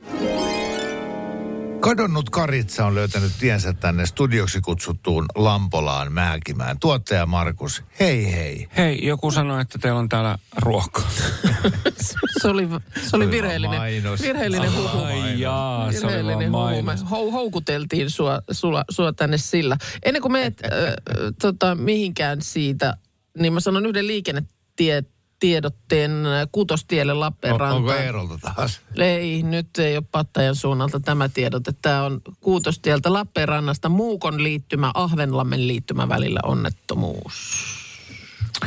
[1.84, 6.78] Kadonnut Karitsa on löytänyt tiensä tänne studioksi kutsuttuun Lampolaan Määkimään.
[6.80, 8.68] Tuottaja Markus, hei hei.
[8.76, 11.10] Hei, joku sanoi, että teillä on täällä ruokaa.
[12.42, 12.68] Se oli,
[13.10, 14.22] se oli virheellinen, mainos.
[14.22, 15.04] virheellinen huhu.
[15.04, 16.66] Ai jaa, se oli Virheellinen huhu.
[16.66, 17.02] Me mainos.
[17.02, 19.76] hou- houkuteltiin sua, sua, sua tänne sillä.
[20.04, 20.70] Ennen kuin meet äh,
[21.40, 22.96] tota, mihinkään siitä,
[23.38, 24.06] niin mä sanon yhden
[25.44, 26.12] liikennetiedotteen
[26.52, 27.76] kutostielle On, Lappeenrantaan.
[27.76, 28.80] onko Eerolta taas?
[28.96, 34.90] Ei, nyt ei ole Pattajan suunnalta tämä tiedot, että tämä on Kuutostieltä Lappeenrannasta Muukon liittymä,
[34.94, 37.34] Ahvenlammen liittymä välillä onnettomuus.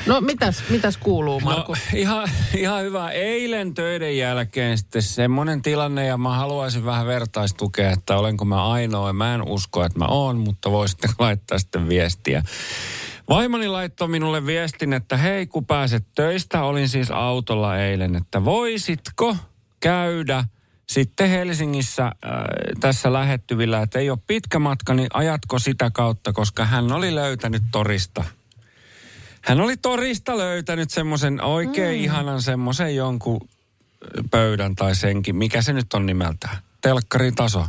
[0.05, 1.79] No mitäs, mitäs kuuluu, Markus?
[1.93, 3.09] No, ihan, ihan hyvä.
[3.11, 9.13] Eilen töiden jälkeen sitten semmoinen tilanne, ja mä haluaisin vähän vertaistukea, että olenko mä ainoa.
[9.13, 12.43] Mä en usko, että mä oon, mutta voisitte laittaa sitten viestiä.
[13.29, 19.35] Vaimoni laittoi minulle viestin, että hei, kun pääset töistä, olin siis autolla eilen, että voisitko
[19.79, 20.43] käydä
[20.89, 22.11] sitten Helsingissä äh,
[22.79, 27.63] tässä lähettyvillä, että ei ole pitkä matka, niin ajatko sitä kautta, koska hän oli löytänyt
[27.71, 28.23] torista
[29.47, 32.03] hän oli torista löytänyt semmoisen oikein mm.
[32.03, 33.49] ihanan semmoisen jonkun
[34.31, 35.35] pöydän tai senkin.
[35.35, 36.57] Mikä se nyt on nimeltään?
[36.81, 37.67] Telkkarin taso.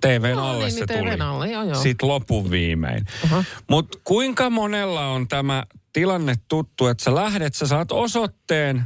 [0.00, 1.10] TVn No alle niin, se niin, tuli.
[1.10, 1.74] TVn alle, joo, joo.
[1.74, 3.06] Sitten lopun viimein.
[3.68, 8.84] Mutta kuinka monella on tämä tilanne tuttu, että sä lähdet, sä saat osoitteen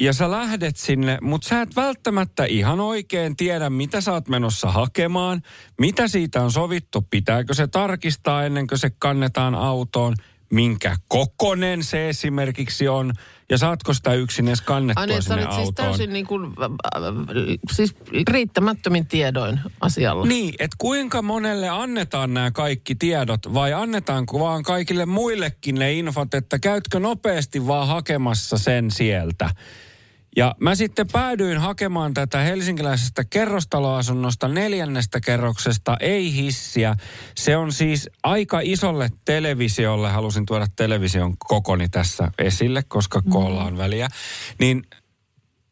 [0.00, 4.70] ja sä lähdet sinne, mutta sä et välttämättä ihan oikein tiedä, mitä sä oot menossa
[4.70, 5.42] hakemaan,
[5.78, 10.14] mitä siitä on sovittu, pitääkö se tarkistaa ennen kuin se kannetaan autoon,
[10.52, 13.12] minkä kokonen se esimerkiksi on,
[13.50, 15.74] ja saatko sitä yksin edes kannettua Ai niin, sinne siis autoon.
[15.74, 17.14] täysin niin kuin, äh, äh,
[17.72, 17.94] siis
[18.28, 20.26] riittämättömin tiedoin asialla.
[20.26, 26.34] Niin, että kuinka monelle annetaan nämä kaikki tiedot vai annetaanko vaan kaikille muillekin ne infot,
[26.34, 29.50] että käytkö nopeasti vaan hakemassa sen sieltä.
[30.36, 36.96] Ja mä sitten päädyin hakemaan tätä helsinkiläisestä kerrostaloasunnosta neljännestä kerroksesta, ei hissiä.
[37.36, 43.78] Se on siis aika isolle televisiolle, halusin tuoda television kokoni tässä esille, koska koolla on
[43.78, 44.08] väliä.
[44.58, 44.82] Niin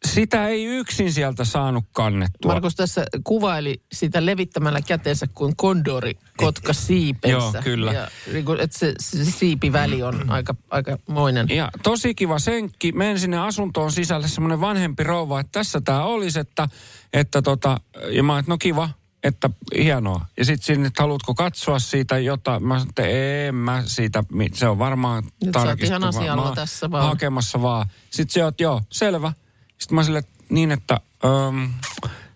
[0.07, 2.53] sitä ei yksin sieltä saanut kannettua.
[2.53, 7.37] Markus tässä kuvaili sitä levittämällä käteensä kuin kondori kotka siipensä.
[7.37, 7.93] Joo, kyllä.
[7.93, 11.47] Ja, niin että se, se siipiväli on aika, aika moinen.
[11.49, 12.93] Ja tosi kiva senkki.
[12.93, 16.69] Menen sinne asuntoon sisälle semmoinen vanhempi rouva, että tässä tämä olisi, että,
[17.13, 17.81] että tota,
[18.11, 18.91] ja mä että no kiva,
[19.23, 20.27] että hienoa.
[20.37, 22.65] Ja sitten sinne, että haluatko katsoa siitä jotain.
[22.65, 25.97] Mä sanoin, että en mä siitä, se on varmaan Nyt sä oot tarkistuva.
[25.97, 27.05] ihan asialla tässä vaan.
[27.05, 27.87] Hakemassa vaan.
[28.11, 29.33] Sitten se on, että joo, selvä.
[29.79, 31.71] Sitten mä sille niin, että öm,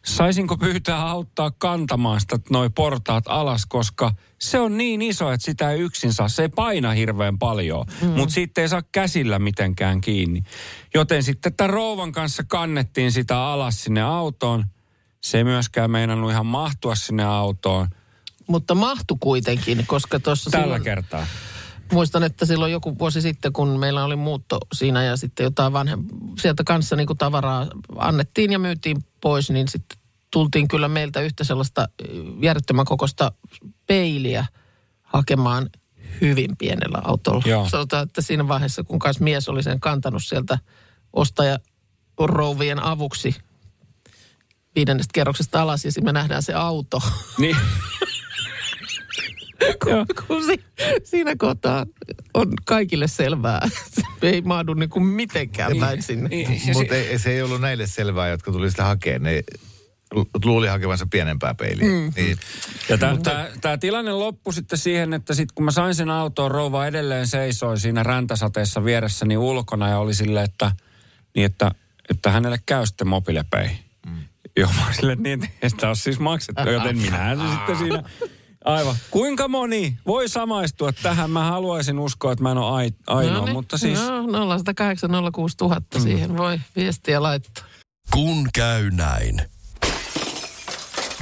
[0.04, 5.70] saisinko pyytää auttaa kantamaan sitä noi portaat alas, koska se on niin iso, että sitä
[5.70, 6.28] ei yksin saa.
[6.28, 8.08] Se ei paina hirveän paljon, mm.
[8.08, 10.42] mutta siitä ei saa käsillä mitenkään kiinni.
[10.94, 14.64] Joten sitten tämän rouvan kanssa kannettiin sitä alas sinne autoon.
[15.20, 17.88] Se ei myöskään meinannut ihan mahtua sinne autoon
[18.46, 21.26] Mutta mahtu kuitenkin, koska tuossa tällä silloin, kertaa.
[21.92, 26.04] Muistan, että silloin joku vuosi sitten, kun meillä oli muutto siinä ja sitten jotain vanhem,
[26.40, 29.98] sieltä kanssa niin kuin tavaraa annettiin ja myytiin pois, niin sitten
[30.30, 32.04] tultiin kyllä meiltä yhtä sellaista ö,
[32.42, 33.32] järjettömän kokoista
[33.86, 34.46] peiliä
[35.02, 35.70] hakemaan
[36.20, 37.42] hyvin pienellä autolla.
[37.46, 37.68] Joo.
[37.68, 40.58] Sanotaan, että siinä vaiheessa, kun kanssa mies oli sen kantanut sieltä
[41.12, 41.58] ostaja
[42.18, 43.36] rouvien avuksi
[44.74, 47.02] viidennestä kerroksesta alas ja sitten me nähdään se auto.
[47.38, 47.56] Niin.
[49.86, 50.06] Joo.
[50.26, 50.64] kun si,
[51.04, 51.86] siinä kohtaa
[52.34, 53.68] on kaikille selvää.
[53.94, 56.28] Se ei mahdu niin kuin mitenkään päin sinne.
[56.28, 59.22] Niin, ja Mutta ei, se ei ollut näille selvää, jotka tuli sitä hakemaan.
[59.22, 59.42] Ne
[60.14, 61.88] lu- luuli hakevansa pienempää peiliä.
[61.88, 62.12] Mm.
[62.16, 62.38] Niin,
[62.88, 62.98] Ja
[63.60, 67.78] tämä tilanne loppui sitten siihen, että sit kun mä sain sen autoon, rouva edelleen seisoi
[67.78, 70.72] siinä räntäsateessa vieressäni ulkona ja oli silleen, että,
[71.34, 71.70] niin että,
[72.10, 73.70] että hänelle käy sitten mobiilepei.
[74.06, 74.24] Mm.
[74.56, 78.02] Joo, mä olin silleen, niin, että ole siis maksettu, joten minähän se sitten siinä...
[78.64, 78.96] Aivan.
[79.10, 81.30] Kuinka moni voi samaistua tähän?
[81.30, 83.52] Mä haluaisin uskoa, että mä en ole ai- ainoa, niin.
[83.52, 83.98] mutta siis...
[84.26, 86.02] No, 0108 06000 mm.
[86.02, 87.64] siihen voi viestiä laittaa.
[88.10, 89.42] Kun käy näin.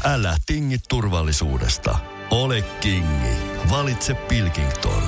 [0.04, 1.98] Älä tingi turvallisuudesta.
[2.30, 3.36] Ole kingi.
[3.70, 5.02] Valitse Pilkington.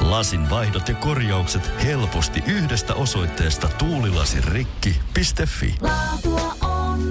[0.00, 5.74] Lasin vaihdot ja korjaukset helposti yhdestä osoitteesta tuulilasirikki.fi.
[5.80, 7.10] Laatua on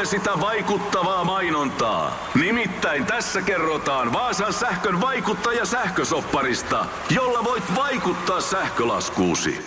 [0.00, 2.28] Tulee sitä vaikuttavaa mainontaa.
[2.34, 9.58] Nimittäin tässä kerrotaan Vaasan sähkön vaikuttaja sähkösopparista, jolla voit vaikuttaa sähkölaskuusi.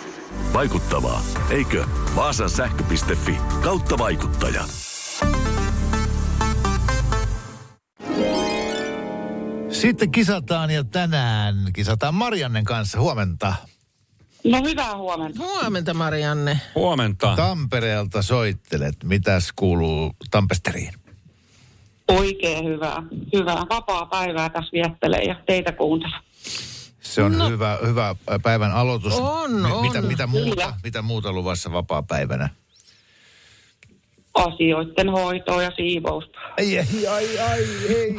[0.52, 1.20] Vaikuttavaa,
[1.50, 1.84] eikö?
[2.16, 4.64] Vaasan sähkö.fi kautta vaikuttaja.
[9.70, 13.00] Sitten kisataan ja tänään kisataan Mariannen kanssa.
[13.00, 13.54] Huomenta.
[14.44, 15.42] No hyvää huomenta.
[15.42, 16.60] Huomenta Marianne.
[16.74, 17.36] Huomenta.
[17.36, 18.94] Tampereelta soittelet.
[19.04, 20.92] Mitäs kuuluu Tampesteriin?
[22.08, 23.02] Oikein hyvää.
[23.32, 26.20] Hyvää vapaa päivää tässä viettelee ja teitä kuuntelen.
[27.00, 27.48] Se on no.
[27.48, 29.12] hyvä, hyvä päivän aloitus.
[29.18, 29.86] On, Mi- on.
[29.86, 30.74] Mitä, mitä, muuta, Kyllä.
[30.84, 32.48] mitä muuta luvassa vapaa-päivänä?
[34.34, 36.38] Asioiden hoitoa ja siivousta.
[36.58, 38.16] Ai, ai, ai, ai, ei.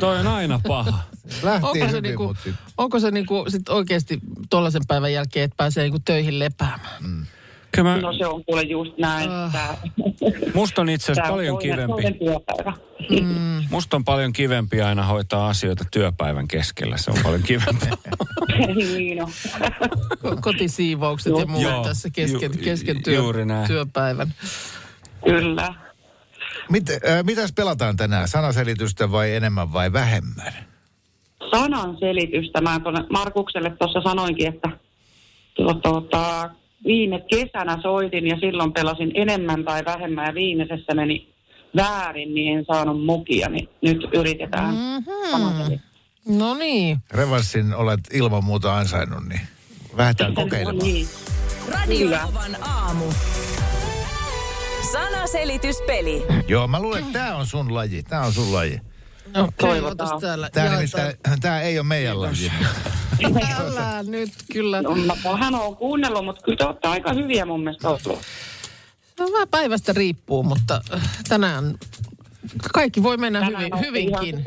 [0.00, 0.98] Toi on aina paha.
[1.42, 4.18] Lähti Onko se, hyvin, niinku, mut sit- onko se niinku sit oikeasti
[4.50, 7.02] tollaisen päivän jälkeen, että pääsee niinku töihin lepäämään?
[7.02, 7.26] Mm.
[7.72, 9.30] Kyllä mä, No se on kuule just näin.
[9.52, 9.76] Tää,
[10.54, 12.02] musta on itse asiassa paljon kivempi.
[13.22, 13.64] Mm.
[13.70, 16.96] Musta on paljon kivempi aina hoitaa asioita työpäivän keskellä.
[16.96, 17.86] Se on paljon kivempi.
[18.96, 19.30] niin on.
[20.42, 23.66] Kotisiivoukset ja muut Joo, tässä kesken, ju- kesken työ, juuri näin.
[23.66, 24.34] työpäivän.
[25.24, 25.74] Kyllä.
[26.70, 28.28] Mit, äh, mitäs pelataan tänään?
[28.28, 30.52] Sanaselitystä vai enemmän vai vähemmän?
[31.54, 32.60] Sanan selitystä.
[32.60, 34.68] Mä tuonne Markukselle tuossa sanoinkin, että
[35.54, 36.50] tuota, tuota,
[36.86, 41.28] viime kesänä soitin ja silloin pelasin enemmän tai vähemmän ja viimeisessä meni
[41.76, 45.10] väärin, niin en saanut mukia, niin nyt yritetään Mhm.
[45.30, 45.94] sanaselitystä.
[46.28, 46.96] No niin.
[47.10, 49.40] Revanssin olet ilman muuta ansainnut, niin
[49.96, 50.76] lähdetään kokeilemaan.
[50.78, 51.06] No niin.
[51.72, 52.20] Radio Kyllä.
[52.26, 53.04] Novan aamu.
[54.92, 56.22] Sanaselityspeli.
[56.48, 58.02] Joo, mä luulen, että tämä on sun laji.
[58.02, 58.80] Tämä on sun laji.
[59.34, 60.20] Okay, Toivotaan.
[60.20, 60.50] täällä.
[60.50, 62.52] Tämä nimittäin, tämä ei ole meidän laji.
[63.58, 64.82] Älä nyt kyllä.
[64.82, 68.18] No, mä vähän oon kuunnellut, mutta kyllä te olette aika hyviä mun mielestä ollut.
[69.20, 71.74] No, vähän päivästä riippuu, mutta äh, tänään
[72.72, 74.44] kaikki voi mennä Tänään hyvin, hyvinkin.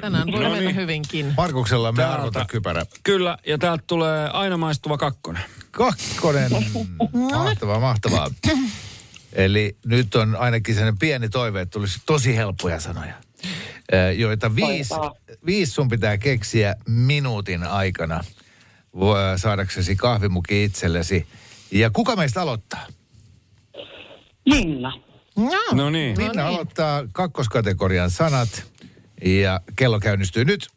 [0.00, 0.76] Tänään voi No mennä niin.
[0.76, 1.34] hyvinkin.
[1.36, 2.14] Markuksella me Täältä.
[2.14, 2.86] arvota kypärä.
[3.02, 5.42] Kyllä, ja täältä tulee aina maistuva kakkonen.
[5.70, 6.50] Kakkonen.
[7.34, 8.30] Mahtavaa, mahtavaa.
[9.32, 13.14] Eli nyt on ainakin sellainen pieni toive, että tulisi tosi helppoja sanoja.
[14.16, 14.94] Joita viisi,
[15.46, 18.24] viisi sun pitää keksiä minuutin aikana
[19.36, 21.26] saadaksesi kahvimuki itsellesi.
[21.70, 22.86] Ja kuka meistä aloittaa?
[24.48, 24.92] Minna.
[25.36, 26.16] No, No niin.
[26.16, 26.40] Minna niin.
[26.54, 28.64] aloittaa kakkoskategorian sanat.
[29.24, 30.68] Ja kello käynnistyy nyt.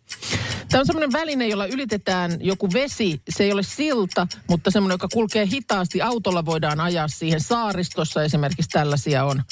[0.69, 3.21] Tämä on semmoinen väline, jolla ylitetään joku vesi.
[3.29, 6.01] Se ei ole silta, mutta semmoinen, joka kulkee hitaasti.
[6.01, 7.41] Autolla voidaan ajaa siihen.
[7.41, 9.43] Saaristossa esimerkiksi tällaisia on.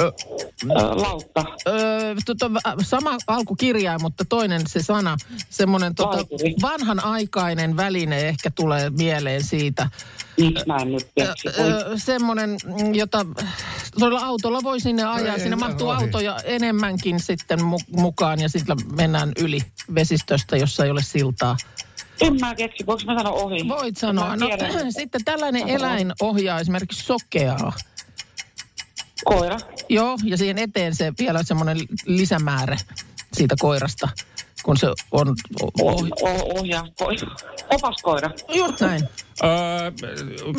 [0.00, 0.12] Ö,
[0.74, 1.44] Lautta.
[1.68, 2.50] Öö, tota,
[2.82, 5.16] sama alkukirjain, mutta toinen se sana.
[5.50, 6.18] Semmoinen tota,
[6.62, 9.88] vanhanaikainen väline ehkä tulee mieleen siitä.
[10.40, 11.48] Miksi mä en nyt keksi?
[11.60, 13.26] Öö, semmoinen, mm, jota
[13.98, 15.34] tuolla autolla voi sinne ajaa.
[15.34, 16.04] ei, Siinä ei, mahtuu ohi.
[16.04, 19.58] autoja enemmänkin sitten mu- mukaan ja sitten mennään yli
[19.94, 21.56] vesistöstä, jossa ei ole siltaa.
[22.20, 23.68] En mä keksi, voinko mä sanoa ohi?
[23.68, 24.36] Voit sanoa.
[24.36, 24.46] No,
[24.98, 27.72] sitten tällainen eläin ohjaa esimerkiksi sokeaa.
[29.24, 29.56] Koira.
[29.88, 32.76] Joo, ja siihen eteen se vielä semmoinen lisämäärä
[33.32, 34.08] siitä koirasta,
[34.62, 35.28] kun se on...
[35.62, 36.86] Oh, Oh, oh, ohjaa.
[36.98, 37.28] Koira.
[37.70, 38.30] Opaskoira.
[38.54, 39.08] just näin.
[39.44, 39.90] Öö,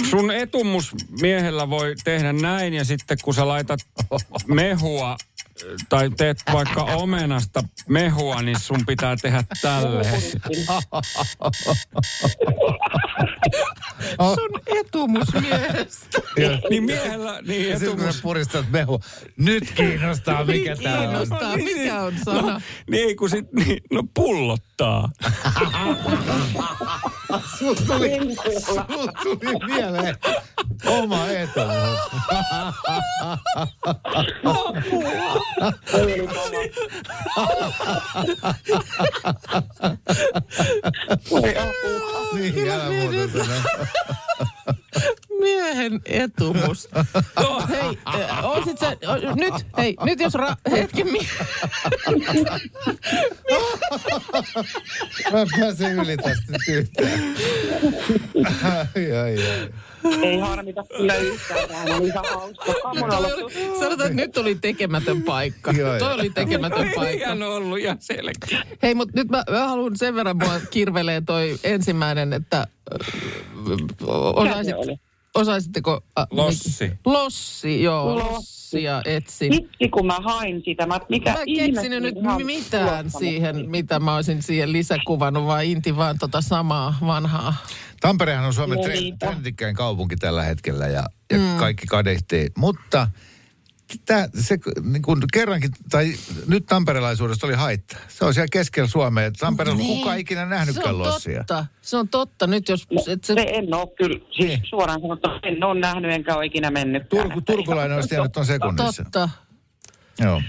[0.10, 3.80] sun etumus miehellä voi tehdä näin ja sitten kun sä laitat
[4.48, 5.18] mehua
[5.90, 10.22] tai teet vaikka omenasta mehua, niin sun pitää tehdä tälleen.
[14.36, 16.22] Sun etumusmiehestä.
[16.70, 18.16] Niin miehellä, niin sitten kun etumus.
[18.16, 19.02] sä puristat mehu.
[19.38, 21.08] Nyt kiinnostaa, mikä tää on.
[21.08, 22.42] Kiinnostaa, mikä on sana.
[22.42, 25.10] No, niin kun sit, niin, no pullottaa.
[27.60, 28.82] Sul tuli, sul
[29.24, 30.18] tuli mieleen
[30.86, 31.26] oma
[35.94, 36.30] etu.
[41.32, 42.30] Voi apua.
[42.34, 43.86] Niin, älä muuta sano.
[45.40, 46.90] Miehen etumus.
[47.70, 51.20] Hei, äh, oisit sä, o, nyt, hei, nyt jos ra, hetki, mi,
[55.32, 57.36] Mä en pääse yli tästä nyt yhtään.
[58.64, 59.70] Ai, ai, ai.
[60.24, 61.68] Ei harmita kyllä yhtään.
[61.70, 62.66] Tämä oli ihan hauska.
[63.80, 65.72] Sanotaan, että nyt oli tekemätön paikka.
[65.72, 67.26] Joo, Toi oli tekemätön paikka.
[67.26, 68.64] Ihan ollut ja selkeä.
[68.84, 72.68] Hei, mutta nyt mä, mä haluan sen verran, mua kirvelee toi ensimmäinen, että äh,
[74.36, 74.98] osaisit, oli?
[75.36, 76.02] Osaisitteko...
[76.20, 76.88] Äh, Lossi.
[76.88, 78.16] mi- Lossi, joo.
[78.16, 78.62] Lossi.
[78.72, 79.54] Lossia etsin.
[79.54, 80.86] Hitsi, kun mä hain sitä.
[80.86, 82.16] Mä, mikä Mä keksinyt nyt
[82.46, 87.54] mitään siihen, mitä mä olisin siihen lisäkuvannut, vai Inti vaan tota samaa vanhaa.
[88.02, 88.80] Tamperehan on Suomen
[89.20, 91.58] trendikkäin kaupunki tällä hetkellä ja, ja Mm.
[91.58, 92.48] kaikki kadehtii.
[92.58, 93.08] Mutta
[94.06, 96.14] tää, se niin kun kerrankin, tai
[96.48, 97.98] nyt tamperelaisuudesta oli haitta.
[98.08, 99.32] Se on siellä keskellä Suomea.
[99.32, 99.98] Tampereella Niin.
[99.98, 101.38] kukaan ikinä Se nähnytkään on lossia.
[101.38, 101.66] totta.
[101.82, 102.48] Se on totta.
[102.48, 102.88] Nyt jos...
[103.08, 104.62] Et se, Se en ole kyllä, siis Niin.
[104.70, 107.10] suoraan sanottuna en ole nähnyt enkä ole ikinä mennyt.
[107.10, 109.04] Turku, turkulainen olisi tiennyt ton sekunnissa.
[109.04, 109.30] totta.
[110.20, 110.42] Joo.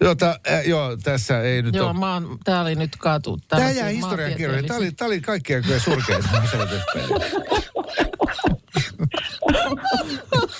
[0.00, 1.98] Jota, äh, joo, tässä ei nyt Joo, ole.
[1.98, 3.38] mä oon, tää oli nyt katu.
[3.48, 4.66] Tämä tällaisia jää historiankirjoihin.
[4.66, 6.24] Tämä oli, maantieteellisiä- tämä oli kaikkien kyllä surkein.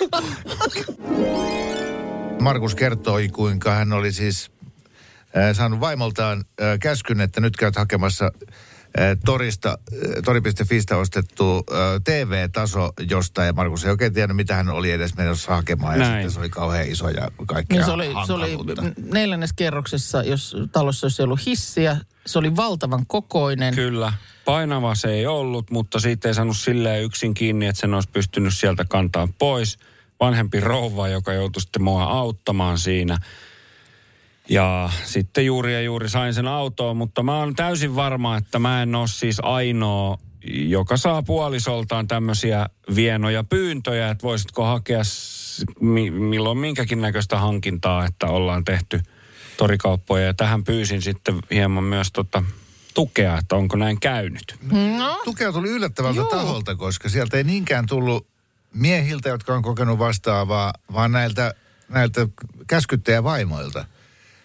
[2.40, 4.50] Markus kertoi, kuinka hän oli siis
[5.36, 8.30] äh, saanut vaimoltaan äh, käskyn, että nyt käyt hakemassa äh,
[9.24, 9.76] torista, äh,
[10.24, 11.64] tori.fistä ostettu äh,
[12.04, 13.46] TV-taso jostain.
[13.46, 15.94] Ja Markus ei oikein tiennyt, mitä hän oli edes menossa hakemaan.
[15.94, 16.12] Ja Näin.
[16.12, 18.58] sitten se oli kauhean iso ja kaikkea Niin se oli, se oli
[19.12, 21.96] neljännes kerroksessa, jos talossa olisi ollut hissiä.
[22.26, 23.74] Se oli valtavan kokoinen.
[23.74, 24.12] Kyllä.
[24.50, 28.54] Painava se ei ollut, mutta siitä ei saanut silleen yksin kiinni, että sen olisi pystynyt
[28.54, 29.78] sieltä kantaa pois.
[30.20, 33.18] Vanhempi rouva, joka joutui sitten mua auttamaan siinä.
[34.48, 38.82] Ja sitten juuri ja juuri sain sen autoon, mutta mä oon täysin varma, että mä
[38.82, 45.02] en ole siis ainoa, joka saa puolisoltaan tämmöisiä vienoja pyyntöjä, että voisitko hakea
[46.10, 49.00] milloin minkäkin näköistä hankintaa, että ollaan tehty
[49.56, 50.24] torikauppoja.
[50.26, 52.42] Ja tähän pyysin sitten hieman myös tota
[52.94, 54.55] tukea, että onko näin käynyt.
[54.98, 56.29] No, Tukea tuli yllättävältä Joo.
[56.29, 58.26] taholta, koska sieltä ei niinkään tullut
[58.74, 61.55] miehiltä, jotka on kokenut vastaavaa, vaan näiltä,
[61.88, 62.29] näiltä
[62.66, 63.85] käskyttäjävaimoilta.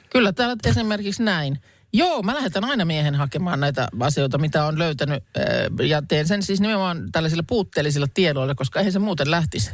[0.10, 1.60] kyllä täällä esimerkiksi näin.
[1.94, 5.24] Joo, mä lähetän aina miehen hakemaan näitä asioita, mitä on löytänyt.
[5.38, 9.72] äh, Ja teen sen siis nimenomaan tällaisilla puutteellisilla tiedoilla, koska eihän se muuten lähtisi.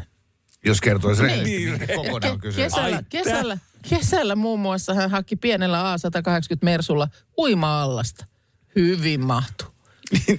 [0.66, 1.32] Jos kertoisi Niin.
[1.32, 3.58] rehellisesti, mistä kokonaan on Ke- kesällä, Ai, kesällä,
[3.90, 7.08] kesällä muun muassa hän haki pienellä A180 Mersulla
[7.38, 8.26] uima-allasta.
[8.76, 9.66] Hyvin mahtu.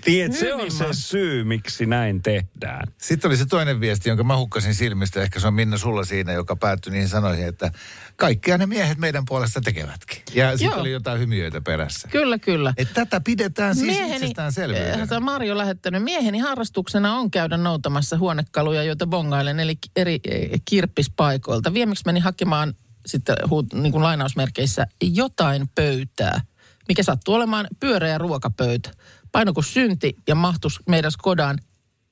[0.05, 2.89] Tiedät, se on se syy, miksi näin tehdään.
[2.99, 5.23] Sitten oli se toinen viesti, jonka mä hukkasin silmistä.
[5.23, 7.73] Ehkä se on Minna sulla siinä, joka päättyi niihin sanoihin, että
[8.17, 10.23] kaikkia ne miehet meidän puolesta tekevätkin.
[10.35, 12.09] Ja sitten oli jotain hymiöitä perässä.
[12.09, 12.75] Kyllä, kyllä.
[12.77, 15.03] Että tätä pidetään siis itsestäänselvyydenä.
[15.03, 21.75] eh, Marjo lähettänyt, mieheni harrastuksena on käydä noutamassa huonekaluja, joita bongailen, eli eri eh, kirppispaikoilta.
[21.75, 22.75] Viimeksi meni hakemaan
[23.07, 23.37] sitten
[23.75, 26.41] niin kuin lainausmerkeissä jotain pöytää,
[26.89, 28.91] mikä sattuu olemaan pyöreä ruokapöytä.
[29.33, 31.59] Paino kuin synti ja mahtus meidän Skodaan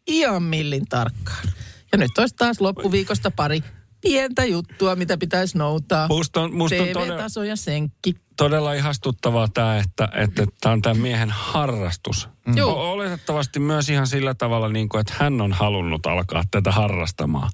[0.07, 1.49] ihan millin tarkkaan.
[1.93, 3.63] Ja nyt olisi taas loppuviikosta pari
[4.01, 6.09] pientä juttua, mitä pitäisi noutaa.
[6.09, 8.15] Musta on, musta on todella, TV-taso ja senkki.
[8.37, 12.29] todella ihastuttavaa tämä, että että tämä on tämän miehen harrastus.
[12.47, 12.57] Mm.
[12.57, 12.91] Joo.
[12.93, 17.51] Oletettavasti myös ihan sillä tavalla, niin kuin, että hän on halunnut alkaa tätä harrastamaan.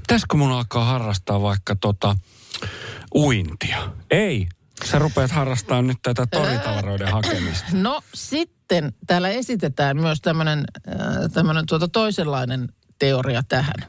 [0.00, 2.16] Pitäisikö mun alkaa harrastaa vaikka tota
[3.14, 3.92] uintia?
[4.10, 4.48] Ei.
[4.84, 7.66] Sä rupeat harrastamaan nyt tätä toritavaroiden hakemista.
[7.72, 13.82] No sitten täällä esitetään myös tämmöinen äh, tuota toisenlainen teoria tähän.
[13.82, 13.88] Äh,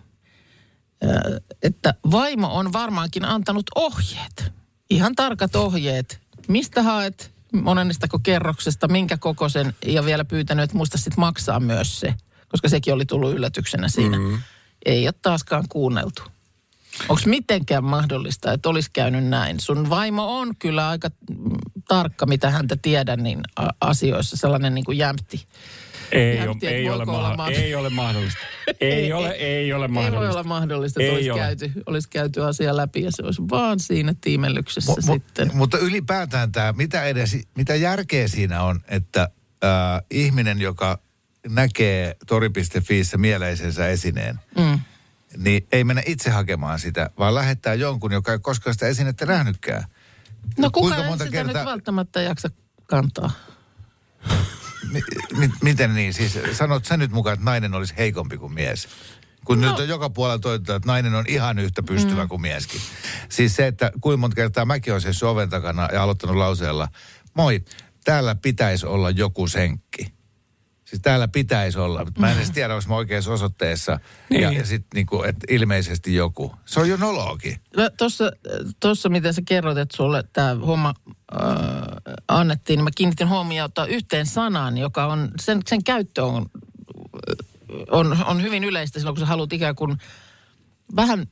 [1.64, 4.52] että vaimo on varmaankin antanut ohjeet.
[4.90, 6.20] Ihan tarkat ohjeet.
[6.48, 12.14] Mistä haet, monennestako kerroksesta, minkä kokoisen ja vielä pyytänyt, että muista sitten maksaa myös se.
[12.48, 14.20] Koska sekin oli tullut yllätyksenä siinä.
[14.20, 14.42] Mm.
[14.86, 16.24] Ei ole taaskaan kuunneltu.
[17.10, 19.60] Onko mitenkään mahdollista, että olisi käynyt näin?
[19.60, 21.10] Sun vaimo on kyllä aika
[21.88, 25.46] tarkka, mitä häntä tiedän, niin a- asioissa sellainen niin kuin jämpti.
[26.12, 27.64] Ei, ole, tiedät, ei, ole, maha- mahdollista.
[27.66, 28.40] ei ole mahdollista.
[28.82, 30.20] Ei ole, ei ole Ei mahdollista.
[30.20, 31.40] voi olla mahdollista, että Ei olisi ole.
[31.40, 35.52] käyty, olisi käyty asia läpi ja se olisi vaan siinä tiimellyksessä Mu- mu- sitten.
[35.54, 39.22] Mutta ylipäätään tämä, mitä, edes, mitä järkeä siinä on, että
[39.64, 41.00] äh, ihminen, joka
[41.50, 44.80] näkee tori.fiissä mieleisensä esineen, Mm.
[45.38, 49.84] Niin ei mennä itse hakemaan sitä, vaan lähettää jonkun, joka ei koskaan sitä esinettä nähnytkään.
[50.58, 52.50] No kuka Kuinka monta sitä kertaa- nyt välttämättä jaksa
[52.86, 53.32] kantaa?
[55.38, 56.14] Mi, miten niin?
[56.14, 58.88] Siis sanot sä nyt mukaan, että nainen olisi heikompi kuin mies?
[59.46, 59.70] Kun no.
[59.70, 62.30] nyt on joka puolella toivotaan, että nainen on ihan yhtä pystyvä mm.
[62.30, 62.82] kuin mieskin.
[63.30, 66.88] Siis se, että kuinka monta kertaa mäkin olen oven takana ja aloittanut lauseella,
[67.34, 67.64] moi,
[68.04, 70.19] täällä pitäisi olla joku senkki.
[70.90, 74.00] Siis täällä pitäisi olla, mutta mä en edes tiedä, onko mä oikeassa osoitteessa.
[74.30, 74.42] Niin.
[74.42, 76.56] Ja, ja sitten niinku, että ilmeisesti joku.
[76.66, 77.58] Se on jo nolookin.
[77.98, 78.32] Tuossa,
[78.80, 80.94] tossa, miten sä kerroit, että sulle tämä homma
[81.42, 81.48] äh,
[82.28, 86.46] annettiin, niin mä kiinnitin huomiota yhteen sanaan, joka on, sen, sen käyttö on,
[87.92, 89.98] on, on hyvin yleistä silloin, kun sä haluat ikään kuin
[90.96, 91.28] vähän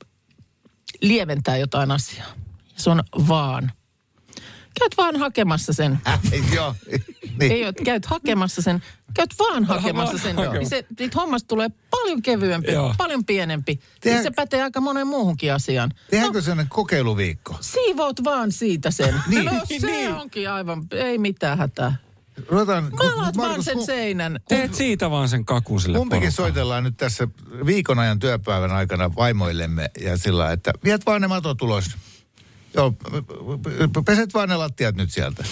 [1.01, 2.28] lieventää jotain asiaa.
[2.76, 3.72] Se on vaan.
[4.80, 6.00] Käyt vaan hakemassa sen.
[6.08, 6.20] Äh,
[6.56, 6.76] joo.
[7.40, 7.62] Ei niin.
[7.62, 10.36] ole, että käyt hakemassa sen, käyt vaan hakemassa sen.
[10.36, 12.96] Niin se, siitä hommasta tulee paljon kevyempi, Joo.
[12.98, 13.80] paljon pienempi.
[14.02, 15.92] Tehdään- Niin se pätee aika moneen muuhunkin asiaan.
[16.12, 17.58] Tehdäänkö sellainen kokeiluviikko?
[17.62, 19.14] Siivoot vaan siitä sen.
[19.28, 19.46] Niin.
[19.46, 20.14] No se Niin.
[20.14, 21.96] onkin aivan, ei mitään hätää.
[22.50, 24.40] Ruvetaan, Maalaat vaan Markus, sen ku- seinän.
[24.50, 27.28] Teet siitä vaan sen kakun sille Kumpikin soitellaan nyt tässä
[27.66, 31.86] viikon ajan työpäivän aikana vaimoillemme ja sillä että viet vaan ne matot ulos.
[32.74, 32.93] Joo,
[34.05, 35.43] peset vaan ne lattiat nyt sieltä.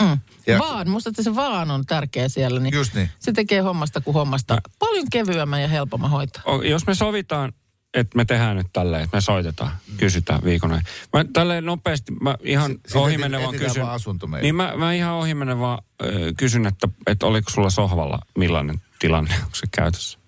[0.00, 0.18] Mm.
[0.46, 2.60] Ja- Vaan, musta että se vaan on tärkeä siellä.
[2.60, 3.10] Niin Just niin.
[3.18, 6.42] Se tekee hommasta kuin hommasta paljon kevyemmän ja helpomman hoitaa.
[6.46, 7.52] O- Jos me sovitaan,
[7.94, 10.84] että me tehdään nyt tälleen, että me soitetaan, kysytään viikon ajan.
[11.12, 13.82] Mä tälleen nopeasti, mä ihan Si- siitä ohimennen vaan kysyn.
[13.86, 14.00] vaan.
[14.42, 19.34] Niin mä, mä ihan ohimennen vaan ö, kysyn, että, että oliko sulla sohvalla millainen tilanne,
[19.44, 20.18] onko se käytössä?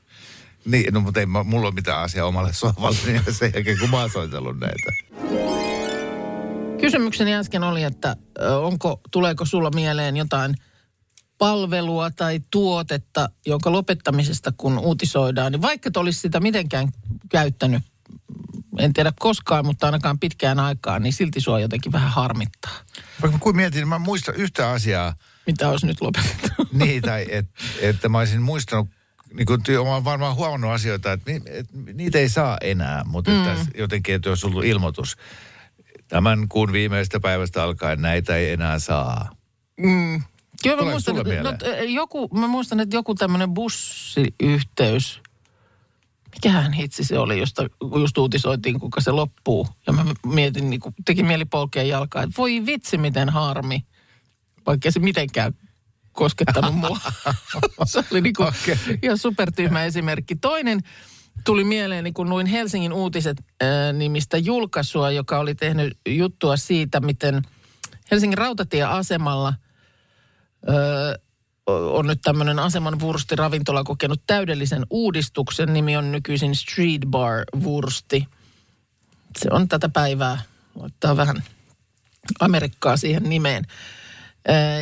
[0.64, 4.01] Niin, no mutta ei mulla ole mitään asiaa omalle sohvalle niin sen jälkeen, kun mä
[4.01, 4.93] oon soitellut näitä.
[6.81, 8.16] Kysymykseni äsken oli, että
[8.61, 10.55] onko, tuleeko sulla mieleen jotain
[11.39, 16.89] palvelua tai tuotetta, jonka lopettamisesta kun uutisoidaan, niin vaikka et olisi sitä mitenkään
[17.31, 17.83] käyttänyt,
[18.79, 22.74] en tiedä koskaan, mutta ainakaan pitkään aikaan, niin silti sua jotenkin vähän harmittaa.
[23.22, 25.14] Vaikka kun mietin, niin mä muistan yhtä asiaa,
[25.47, 26.49] Mitä olisi nyt lopetettu?
[26.72, 27.47] niin, tai et,
[27.81, 28.89] että mä olisin muistanut,
[29.33, 33.31] niin kuin ty- mä varmaan huomannut asioita, että, ni, että niitä ei saa enää, mutta
[33.31, 33.49] mm.
[33.49, 35.16] että jotenkin, että jos ollut ilmoitus,
[36.09, 39.31] tämän kuun viimeistä päivästä alkaen näitä ei enää saa.
[39.77, 40.23] Mm.
[40.63, 41.89] Kyllä mä Tuleeko muistan, sulle että, no, mieleen?
[41.89, 45.21] t- joku, mä muistan, että joku tämmöinen bussiyhteys,
[46.35, 47.67] mikähän hitsi se oli, josta
[48.01, 49.69] just uutisoitiin, kuinka se loppuu.
[49.87, 53.87] Ja mä mietin, niin kuin, teki mieli polkea jalkaa, että voi vitsi, miten harmi,
[54.67, 55.53] vaikka se mitenkään
[56.13, 56.99] koskettanut mua.
[57.85, 58.99] se oli niin kuin Okei.
[59.03, 60.37] ihan supertyhmä esimerkki.
[60.37, 60.81] Toinen
[61.45, 67.43] tuli mieleen, kun luin Helsingin uutiset äh, nimistä julkaisua, joka oli tehnyt juttua siitä, miten
[68.11, 69.55] Helsingin rautatieasemalla
[70.68, 71.18] ö,
[71.66, 75.72] on nyt tämmöinen aseman wurstiravintola kokenut täydellisen uudistuksen.
[75.72, 78.28] Nimi on nykyisin Street Bar Wursti.
[79.39, 80.43] Se on tätä päivää.
[80.74, 81.43] Laittaa vähän
[82.41, 83.64] Amerikkaa siihen nimeen.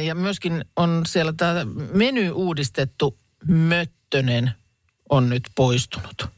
[0.05, 3.19] Ja myöskin on siellä tämä meny uudistettu.
[3.47, 4.53] Möttönen
[5.11, 6.29] on nyt poistunut.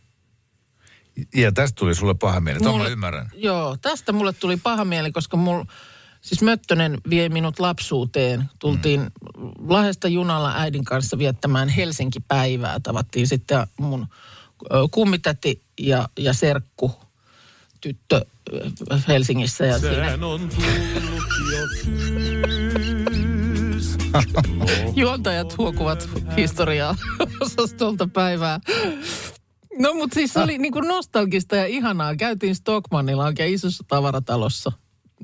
[1.35, 3.31] Ja tästä tuli sulle paha mieli, tuon mä Mulle- ymmärrän.
[3.35, 5.67] Joo, tästä mulle tuli paha mieli, koska mulla,
[6.21, 8.45] siis Möttönen vie minut lapsuuteen.
[8.59, 9.09] Tultiin mm.
[9.69, 12.81] Lahdesta junalla äidin kanssa viettämään Helsinki-päivää.
[12.81, 14.07] Tavattiin sitten mun
[14.91, 16.93] kummitäti ja, ja serkku
[17.81, 18.25] tyttö
[19.09, 19.67] Helsingissä.
[19.67, 22.39] Ja siinä on tullut jo syys.
[24.97, 26.97] juontajat huokuvat historiaa
[27.41, 28.61] osastolta päivää.
[29.79, 32.17] No mutta siis se oli niinku nostalgista ja ihanaa.
[32.17, 34.73] Käytiin Stockmannilla oikein isossa tavaratalossa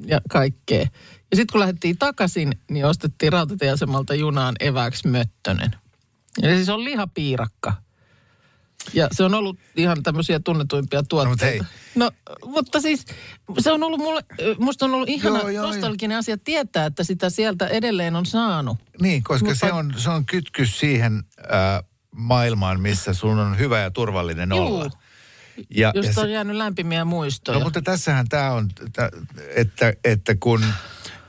[0.07, 0.87] ja kaikkea.
[1.31, 5.71] Ja sitten kun lähdettiin takaisin, niin ostettiin rautatieasemalta junaan evääksi Möttönen.
[6.43, 7.73] Ja siis on lihapiirakka.
[8.95, 11.65] Ja se on ollut ihan tämmöisiä tunnetuimpia tuotteita.
[11.95, 12.11] No,
[12.45, 13.05] mutta siis
[13.59, 14.25] se on ollut mulle,
[14.59, 18.79] musta on ollut ihana Joo, joo, nostalginen asia tietää, että sitä sieltä edelleen on saanut.
[19.01, 21.85] Niin, koska Mutta- se, on, se on kytkys siihen äh,
[22.15, 24.59] maailmaan, missä sun on hyvä ja turvallinen Juu.
[24.67, 24.85] olla.
[24.85, 24.91] Ja,
[25.71, 27.59] ja Josta se- on jäänyt lämpimiä muistoja.
[27.59, 29.11] No mutta tässähän tämä on, tä-
[29.55, 30.65] että, että kun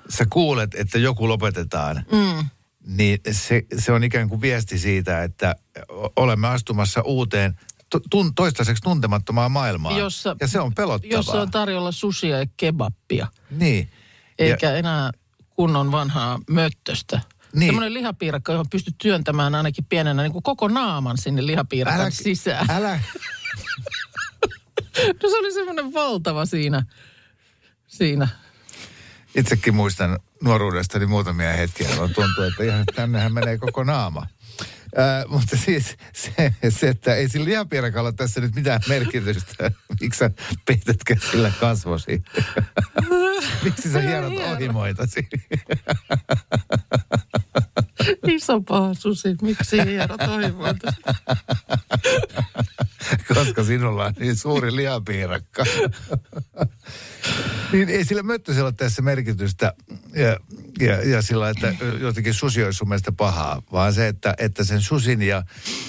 [0.09, 2.45] sä kuulet, että joku lopetetaan, Mm.
[2.87, 5.55] niin se, se on ikään kuin viesti siitä, että
[6.15, 7.59] olemme astumassa uuteen,
[8.09, 9.97] tun, toistaiseksi tuntemattomaan maailmaan.
[9.97, 11.17] Jossa- ja se on pelottavaa.
[11.17, 13.89] Jossa on tarjolla sushia ja kebappia, niin.
[14.39, 15.11] eikä enää
[15.49, 17.21] kunnon vanhaa möttöstä.
[17.55, 17.67] Niin.
[17.67, 22.65] Semmoinen lihapiirakka, johon pystyt työntämään ainakin pienenä niin kuin koko naaman sinne lihapiirakan Älä- sisään.
[22.71, 22.99] Älä,
[25.23, 26.85] No se oli semmoinen valtava siinä.
[27.87, 28.27] Siinä.
[29.35, 34.27] itsekin muistan nuoruudestani muutamia hetkiä, jolloin tuntuu, että ihan tännehän menee koko naama.
[34.97, 39.71] Ää, mutta siis se, se, että ei sillä lihapiirakalla tässä nyt mitään merkitystä.
[40.01, 40.29] Miksi sä
[40.65, 42.23] peität käsillä kasvosi?
[43.63, 45.27] Miksi sä hierot ohimoitasi?
[48.35, 50.93] Iso paha susi, miksi hierot toivoita?
[53.35, 55.63] Koska sinulla on niin suuri lihapiirakka.
[57.71, 59.73] niin ei sillä möttösellä ole tässä merkitystä.
[60.15, 60.37] Ja
[60.79, 64.81] ja, ja sillä että jotenkin susi olisi sun mielestä pahaa, vaan se, että, että sen
[64.81, 65.43] susin ja,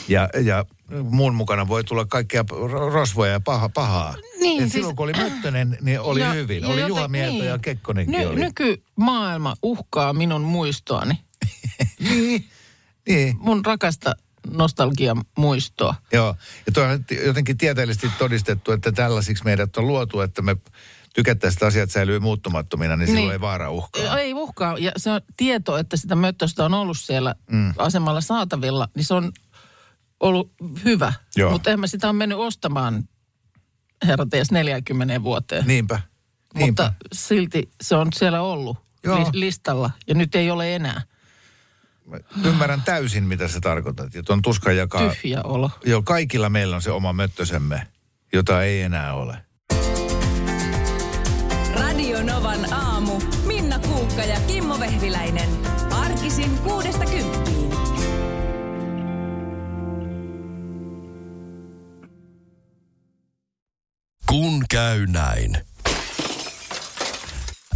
[0.08, 0.64] ja, ja
[1.10, 4.14] muun mukana voi tulla kaikkea ro- rosvoja ja paha, pahaa.
[4.40, 6.62] Niin, ja siis- silloin kun oli Möttönen, niin oli Ja- hyvin.
[6.62, 7.44] ja oli joten- Juha Mieto niin.
[7.44, 8.40] ja Kekkonenkin Ny, oli.
[8.40, 11.14] Nykymaailma uhkaa minun muistoani.
[12.10, 12.48] Niin,
[13.08, 13.36] niin.
[13.40, 14.14] Mun rakasta
[14.50, 15.94] nostalgian muistoa.
[16.12, 20.56] Joo, ja tuo on jotenkin tieteellisesti todistettu, että tällaisiksi meidät on luotu, että me
[21.14, 23.32] tykättäisiin, että asiat säilyy muuttumattomina, niin silloin Niin.
[23.32, 24.18] ei vaara uhkaa.
[24.18, 24.78] Ei uhkaa.
[24.78, 27.74] Ja se on tieto, että sitä möttöstä on ollut siellä mm.
[27.78, 29.32] asemalla saatavilla, niin se on
[30.20, 30.52] ollut
[30.84, 31.12] hyvä.
[31.50, 33.08] Mutta en mä sitä ole mennyt ostamaan
[34.06, 35.66] herra ties 40 vuoteen.
[35.66, 36.00] Niinpä.
[36.54, 36.82] Niinpä.
[36.82, 39.18] Mutta silti se on siellä ollut Joo.
[39.18, 41.02] li- listalla ja nyt ei ole enää
[42.06, 44.14] Mä Ymmärrän täysin, mitä sä tarkoitat.
[44.14, 45.14] Ja tuon tuskan jakaa...
[45.14, 45.70] tyhjä olo.
[45.84, 47.86] Joo, kaikilla meillä on se oma möttösemme,
[48.32, 49.36] jota ei enää ole.
[51.74, 53.20] Radio Novan aamu.
[53.46, 55.48] Minna Kuukka ja Kimmo Vehviläinen.
[55.90, 57.70] Arkisin kuudesta kymppiin.
[64.26, 65.58] Kun käy näin.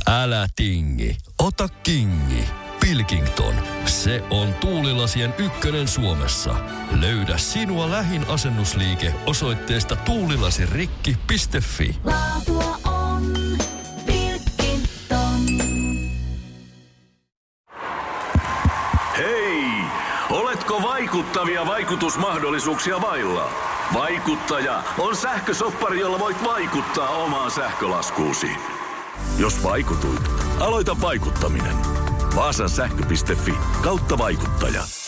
[0.06, 2.59] Älä tingi, ota kingi.
[2.80, 3.54] Pilkington,
[3.84, 6.54] se on tuulilasien ykkönen Suomessa.
[7.00, 11.96] Löydä sinua lähin asennusliike osoitteesta tuulilasirikki.fi.
[12.04, 13.32] Laatua on
[14.06, 15.40] Pilkington.
[19.16, 19.64] Hei!
[20.30, 23.50] Oletko vaikuttavia vaikutusmahdollisuuksia vailla?
[23.94, 28.50] Vaikuttaja on sähkösoppari, jolla voit vaikuttaa omaan sähkölaskuusi.
[29.38, 30.22] Jos vaikutuit,
[30.60, 31.99] aloita vaikuttaminen.
[32.36, 34.99] Vaasan sähkö.fi kautta vaikuttaja.